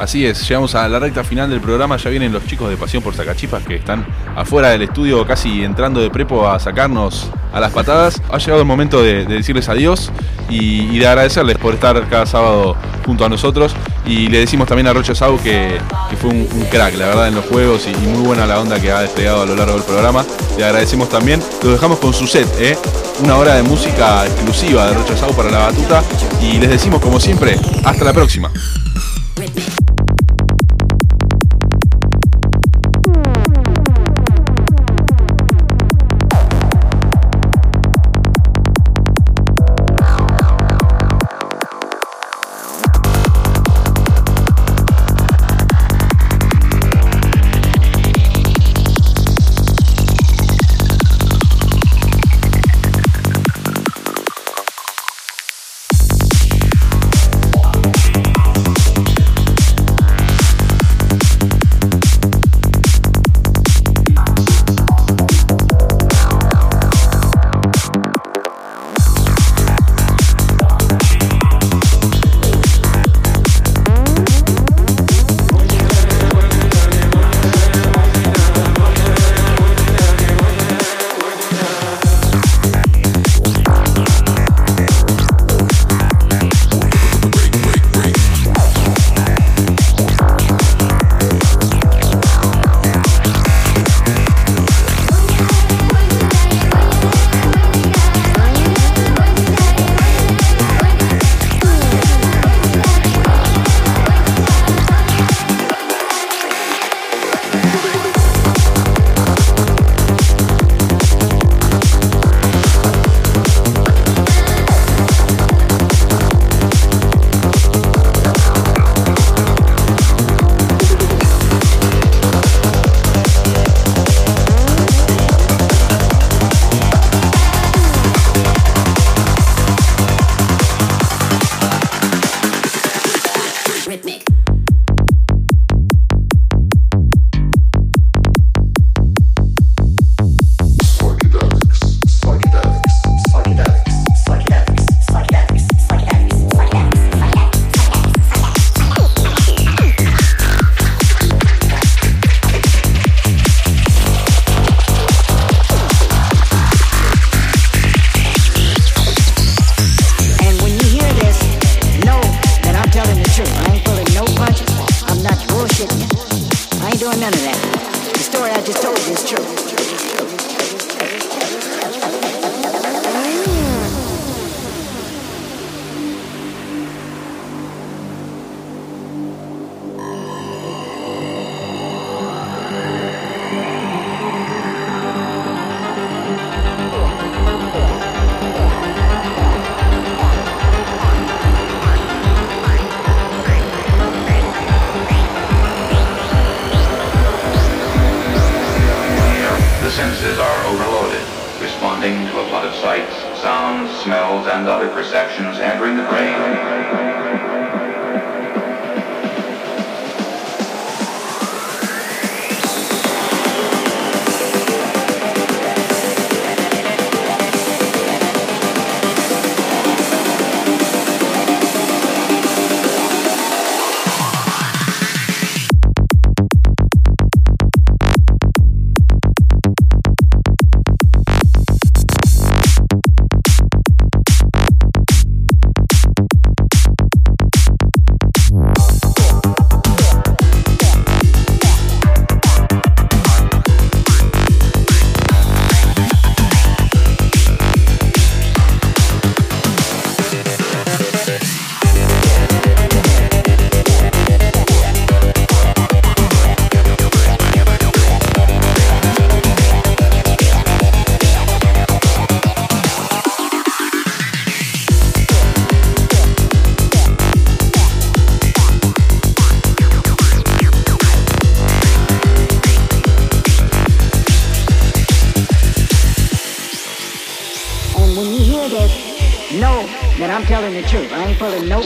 [0.00, 3.02] Así es, llegamos a la recta final del programa, ya vienen los chicos de Pasión
[3.02, 7.70] por Sacachipas que están afuera del estudio casi entrando de prepo a sacarnos a las
[7.70, 8.22] patadas.
[8.32, 10.10] Ha llegado el momento de, de decirles adiós
[10.48, 13.76] y, de agradecerles por estar cada sábado junto a nosotros.
[14.06, 15.78] Y le decimos también a Rocha Sau que,
[16.18, 18.90] fue un, crack, la verdad, en los juegos y, y muy buena la onda que
[18.90, 20.24] ha desplegado a lo largo del programa.
[20.56, 21.40] Le agradecemos también.
[21.62, 22.74] Los dejamos con su set, ¿eh?
[23.22, 26.02] una hora de música exclusiva de Rocha Sau para la batuta.
[26.40, 28.50] Y les decimos, como siempre, hasta la próxima.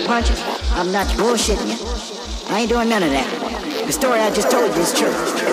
[0.02, 0.42] Punches.
[0.72, 2.52] I'm not bullshitting you.
[2.52, 3.86] I ain't doing none of that.
[3.86, 5.43] The story I just told you is true.